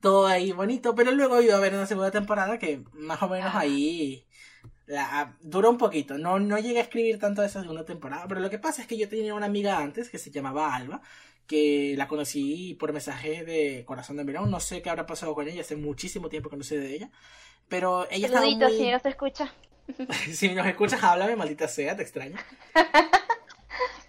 [0.00, 3.54] todo ahí bonito, pero luego iba a haber una segunda temporada que más o menos
[3.54, 4.24] ahí
[4.86, 6.18] la, duró un poquito.
[6.18, 8.88] No, no llegué a escribir tanto de esa segunda temporada, pero lo que pasa es
[8.88, 11.02] que yo tenía una amiga antes que se llamaba Alba,
[11.46, 14.50] que la conocí por mensaje de Corazón de Verón.
[14.50, 17.10] No sé qué habrá pasado con ella, hace muchísimo tiempo que no sé de ella.
[17.68, 18.76] Pero ella estaba muy...
[18.76, 19.52] si no se escucha.
[20.32, 22.36] si nos escuchas, háblame, maldita sea, te extraño.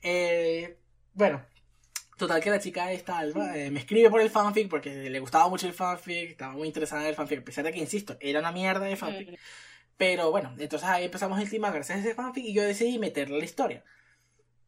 [0.02, 0.78] Eh,
[1.14, 1.42] bueno,
[2.20, 5.50] total que la chica esta, Alba, eh, me escribe por el fanfic porque le gustaba
[5.50, 8.40] mucho el fanfic, estaba muy interesada en el fanfic, a pesar de que, insisto, era
[8.40, 9.40] una mierda de fanfic.
[9.98, 13.40] Pero bueno, entonces ahí empezamos el tema gracias a ese fanfic y yo decidí meterle
[13.40, 13.84] la historia.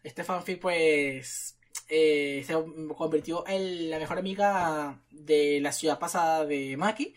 [0.03, 2.53] Este fanfic, pues, eh, se
[2.95, 7.13] convirtió en la mejor amiga de la ciudad pasada de Maki.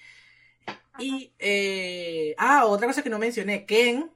[0.98, 4.10] Y, eh, ah, otra cosa que no mencioné, Ken,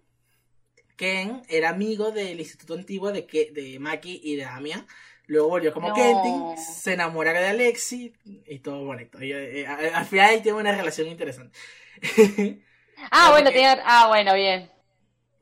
[0.97, 4.87] Ken era amigo del instituto antiguo de, de Maki y de Damian.
[5.29, 9.19] Luego volvió como Kentin, se enamora de Alexi y todo bonito.
[9.21, 11.57] Eh, al final ahí tiene una relación interesante.
[13.11, 13.51] ah, bueno,
[13.85, 14.71] ah, bueno, bien.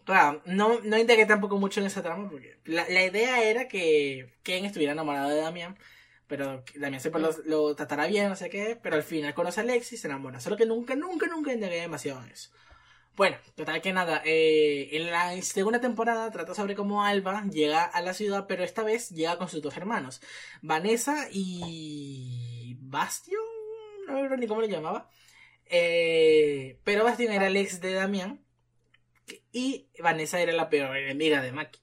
[0.05, 4.35] Claro, no, no integré tampoco mucho en esa trama porque la, la idea era que
[4.43, 5.77] Ken estuviera enamorado de Damian
[6.27, 9.63] pero también siempre lo, lo, tratará bien, no sé qué, pero al final conoce a
[9.63, 10.41] Alexis y se enamora.
[10.41, 12.51] Solo que nunca, nunca, nunca indagué demasiado en eso.
[13.17, 18.03] Bueno, total que nada, eh, en la segunda temporada trata sobre cómo Alba llega a
[18.03, 20.21] la ciudad, pero esta vez llega con sus dos hermanos,
[20.61, 23.41] Vanessa y Bastion,
[24.07, 25.09] no me acuerdo ni cómo le llamaba,
[25.65, 28.45] eh, pero Bastion era el ex de Damián
[29.51, 31.81] y Vanessa era la peor enemiga de Maki.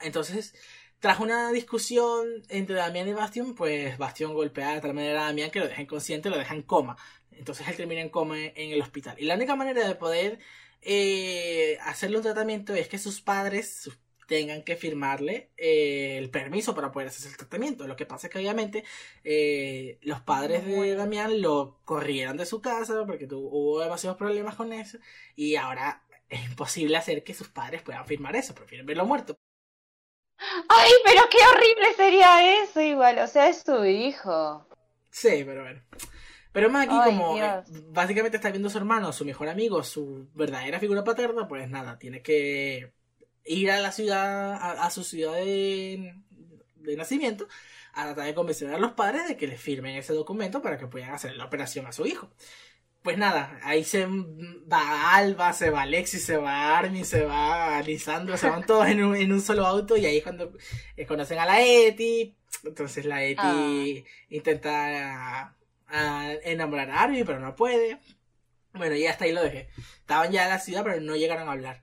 [0.00, 0.54] Entonces,
[1.00, 5.50] tras una discusión entre Damián y Bastion, pues Bastion golpea de tal manera a Damián
[5.50, 6.96] que lo deja inconsciente, lo deja en coma.
[7.32, 9.16] Entonces él termina en coma en el hospital.
[9.18, 10.38] Y la única manera de poder
[10.82, 13.90] eh, hacerle un tratamiento es que sus padres
[14.26, 17.86] tengan que firmarle eh, el permiso para poder hacer el tratamiento.
[17.86, 18.84] Lo que pasa es que obviamente
[19.24, 24.72] eh, los padres de Damián lo corrieron de su casa porque hubo demasiados problemas con
[24.72, 24.98] eso
[25.34, 29.36] y ahora es imposible hacer que sus padres puedan firmar eso, prefieren verlo muerto.
[30.68, 34.66] Ay, pero qué horrible sería eso igual, o sea, es su hijo.
[35.10, 35.80] Sí, pero bueno.
[36.52, 40.80] Pero Maggie, como eh, básicamente está viendo a su hermano, su mejor amigo, su verdadera
[40.80, 42.92] figura paterna, pues nada, tiene que
[43.44, 46.14] ir a la ciudad, a, su ciudad de,
[46.76, 47.46] de, nacimiento,
[47.92, 50.88] a tratar de convencer a los padres de que le firmen ese documento para que
[50.88, 52.30] puedan hacer la operación a su hijo
[53.02, 58.36] pues nada, ahí se va Alba, se va Alexis, se va Armin, se va Lisandro,
[58.36, 60.52] se van todos en un, en un solo auto y ahí es cuando
[60.96, 62.36] eh, conocen a la Eti.
[62.64, 64.10] Entonces la Eti ah.
[64.28, 65.56] intenta
[66.44, 67.98] enamorar a Armin, pero no puede.
[68.74, 69.68] Bueno, y hasta ahí lo dejé.
[70.00, 71.82] Estaban ya en la ciudad, pero no llegaron a hablar.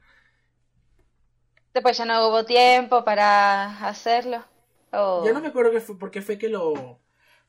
[1.73, 4.45] Después ya no hubo tiempo para hacerlo.
[4.91, 6.99] Yo no me acuerdo que fue, por qué fue que lo.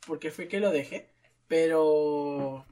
[0.06, 1.10] por qué fue que lo dejé.
[1.46, 2.66] Pero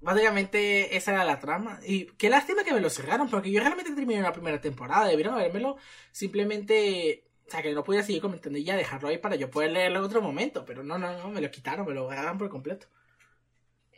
[0.00, 1.80] Básicamente esa era la trama.
[1.84, 5.06] Y qué lástima que me lo cerraron, porque yo realmente terminé la primera temporada.
[5.06, 5.76] Debieron habérmelo
[6.12, 7.24] simplemente.
[7.46, 10.00] O sea, que no podía seguir comentando y ya dejarlo ahí para yo poder leerlo
[10.00, 10.64] en otro momento.
[10.64, 12.86] Pero no, no, no, me lo quitaron, me lo agarraron por completo.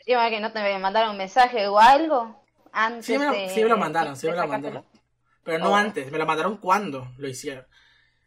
[0.05, 2.43] Sí, que no te mandaron un mensaje o algo
[2.73, 3.07] antes.
[3.07, 4.85] Sí, me lo, sí me lo mandaron, sí me lo mandaron.
[5.45, 5.75] Pero no oh.
[5.75, 7.67] antes, me lo mandaron cuando lo hicieron.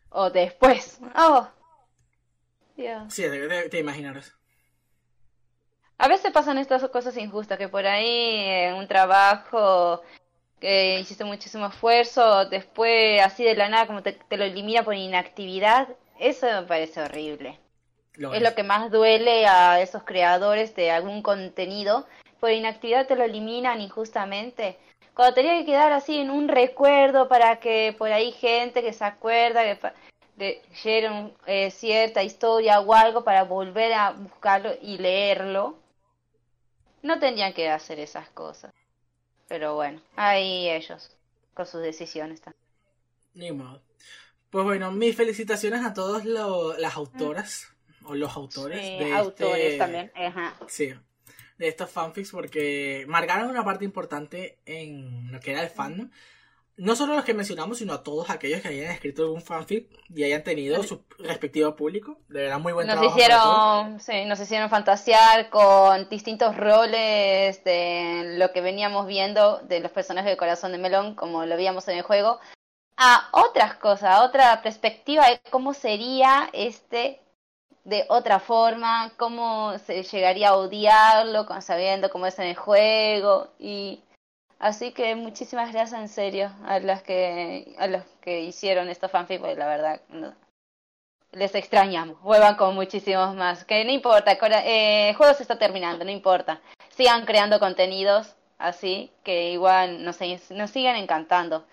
[0.09, 0.99] O después.
[1.15, 1.47] Oh.
[3.09, 3.83] Sí, te, te,
[6.01, 10.01] A veces pasan estas cosas injustas, que por ahí en un trabajo
[10.59, 15.87] que hiciste muchísimo esfuerzo, después así de la nada como te, lo elimina por inactividad,
[16.19, 17.59] eso me parece horrible.
[18.15, 22.07] es, lo que más duele a esos creadores de algún contenido,
[22.39, 24.79] por inactividad te lo eliminan injustamente.
[25.13, 29.05] Cuando tenía que quedar así en un recuerdo para que por ahí gente que se
[29.05, 29.93] acuerda que
[30.35, 35.77] leyeron eh, cierta historia o algo para volver a buscarlo y leerlo,
[37.01, 38.73] no tendrían que hacer esas cosas.
[39.47, 41.15] Pero bueno, ahí ellos,
[41.53, 42.61] con sus decisiones también.
[43.33, 43.81] Ni modo.
[44.49, 47.67] Pues bueno, mis felicitaciones a todas las autoras
[48.03, 50.11] o los autores de autores este también.
[50.15, 50.55] Ajá.
[50.67, 50.93] Sí,
[51.57, 56.09] de estos fanfics porque marcaron una parte importante en lo que era el fandom
[56.81, 60.23] no solo los que mencionamos, sino a todos aquellos que hayan escrito algún fanfic y
[60.23, 62.17] hayan tenido su respectivo público.
[62.27, 63.15] De verdad, muy buen nos trabajo.
[63.15, 69.91] Hicieron, sí, nos hicieron fantasear con distintos roles de lo que veníamos viendo de los
[69.91, 72.39] personajes de Corazón de Melón, como lo veíamos en el juego,
[72.97, 77.21] a otras cosas, a otra perspectiva de cómo sería este
[77.83, 84.01] de otra forma, cómo se llegaría a odiarlo, sabiendo cómo es en el juego y
[84.61, 89.39] Así que muchísimas gracias en serio a los que a los que hicieron estos fanfic,
[89.39, 90.01] porque la verdad
[91.31, 92.21] les extrañamos.
[92.21, 93.65] Vuelvan con muchísimos más.
[93.65, 96.61] Que no importa, eh, el juego se está terminando, no importa.
[96.89, 100.19] Sigan creando contenidos así, que igual nos,
[100.51, 101.65] nos sigan encantando.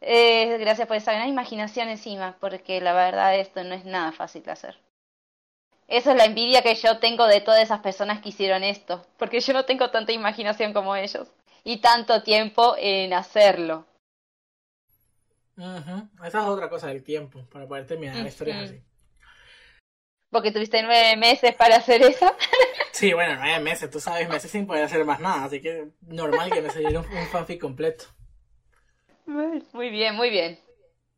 [0.00, 4.42] Eh, gracias por esa gran imaginación encima, porque la verdad esto no es nada fácil
[4.42, 4.80] de hacer.
[5.86, 9.38] Esa es la envidia que yo tengo de todas esas personas que hicieron esto, porque
[9.38, 11.28] yo no tengo tanta imaginación como ellos
[11.64, 13.86] y tanto tiempo en hacerlo.
[15.56, 18.82] Esa es otra cosa del tiempo, para poder terminar historias así.
[20.30, 22.34] Porque tuviste nueve meses para hacer eso.
[22.92, 26.50] sí, bueno, nueve meses, tú sabes, meses sin poder hacer más nada, así que normal
[26.50, 28.06] que me saliera un, fanfic completo.
[29.26, 30.58] Muy bien, muy bien.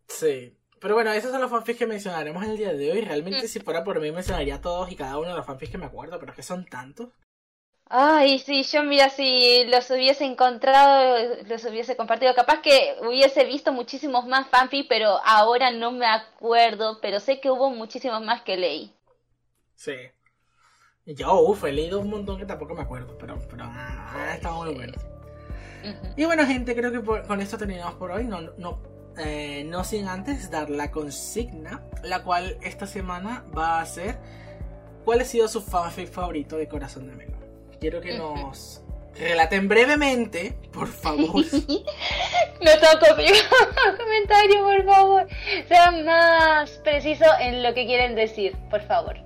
[0.08, 0.56] Sí.
[0.78, 3.00] Pero bueno, esos son los fanfics que mencionaremos en el día de hoy.
[3.00, 5.86] Realmente, si fuera por mí, mencionaría todos y cada uno de los fanfics que me
[5.86, 7.08] acuerdo, pero es que son tantos.
[7.86, 13.72] Ay, sí, yo mira, si los hubiese encontrado, los hubiese compartido, capaz que hubiese visto
[13.72, 18.56] muchísimos más fanfic, pero ahora no me acuerdo, pero sé que hubo muchísimos más que
[18.56, 18.94] leí.
[19.74, 19.94] Sí.
[21.06, 24.74] Yo, uff, he leído un montón que tampoco me acuerdo, pero, pero ah, está muy
[24.74, 24.94] bueno.
[26.16, 28.24] Y bueno, gente, creo que con esto terminamos por hoy.
[28.24, 28.82] No, no,
[29.18, 34.18] eh, no sin antes dar la consigna, la cual esta semana va a ser
[35.04, 37.33] ¿Cuál ha sido su fanfic favorito de Corazón de Melo?
[37.84, 38.80] Quiero que nos
[39.14, 41.44] relaten brevemente, por favor.
[41.54, 43.14] no toco
[43.98, 45.26] comentario, por favor.
[45.68, 49.18] Sean más precisos en lo que quieren decir, por favor.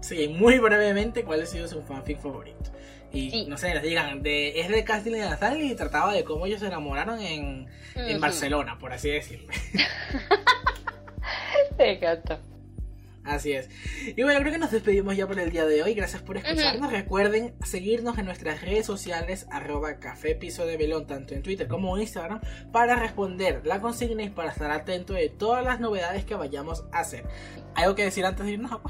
[0.00, 2.70] Sí, muy brevemente, ¿cuál ha sido su fanfic favorito?
[3.12, 6.46] Y no sé, les digan, de, es de Casting de Nazal y trataba de cómo
[6.46, 9.52] ellos se enamoraron en, en Barcelona, por así decirlo.
[11.78, 12.40] Me encanta.
[13.26, 13.68] Así es.
[14.16, 15.94] Y bueno, creo que nos despedimos ya por el día de hoy.
[15.94, 16.92] Gracias por escucharnos.
[16.92, 21.96] Recuerden seguirnos en nuestras redes sociales, arroba café piso de velón, tanto en Twitter como
[21.96, 22.40] en Instagram,
[22.72, 27.00] para responder la consigna y para estar atento de todas las novedades que vayamos a
[27.00, 27.24] hacer.
[27.74, 28.80] ¿Algo que decir antes de irnos?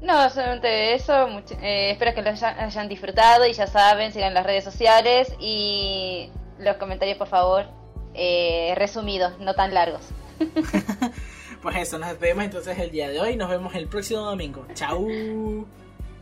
[0.00, 1.28] No, solamente eso.
[1.62, 6.76] Eh, espero que lo hayan disfrutado y ya saben, sigan las redes sociales y los
[6.76, 7.66] comentarios, por favor,
[8.14, 10.02] eh, resumidos, no tan largos.
[11.66, 13.34] Pues eso, nos despedimos entonces el día de hoy.
[13.34, 14.64] Nos vemos el próximo domingo.
[14.74, 15.66] Chau.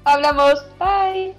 [0.05, 0.55] Hablamos.
[0.79, 1.35] Bye.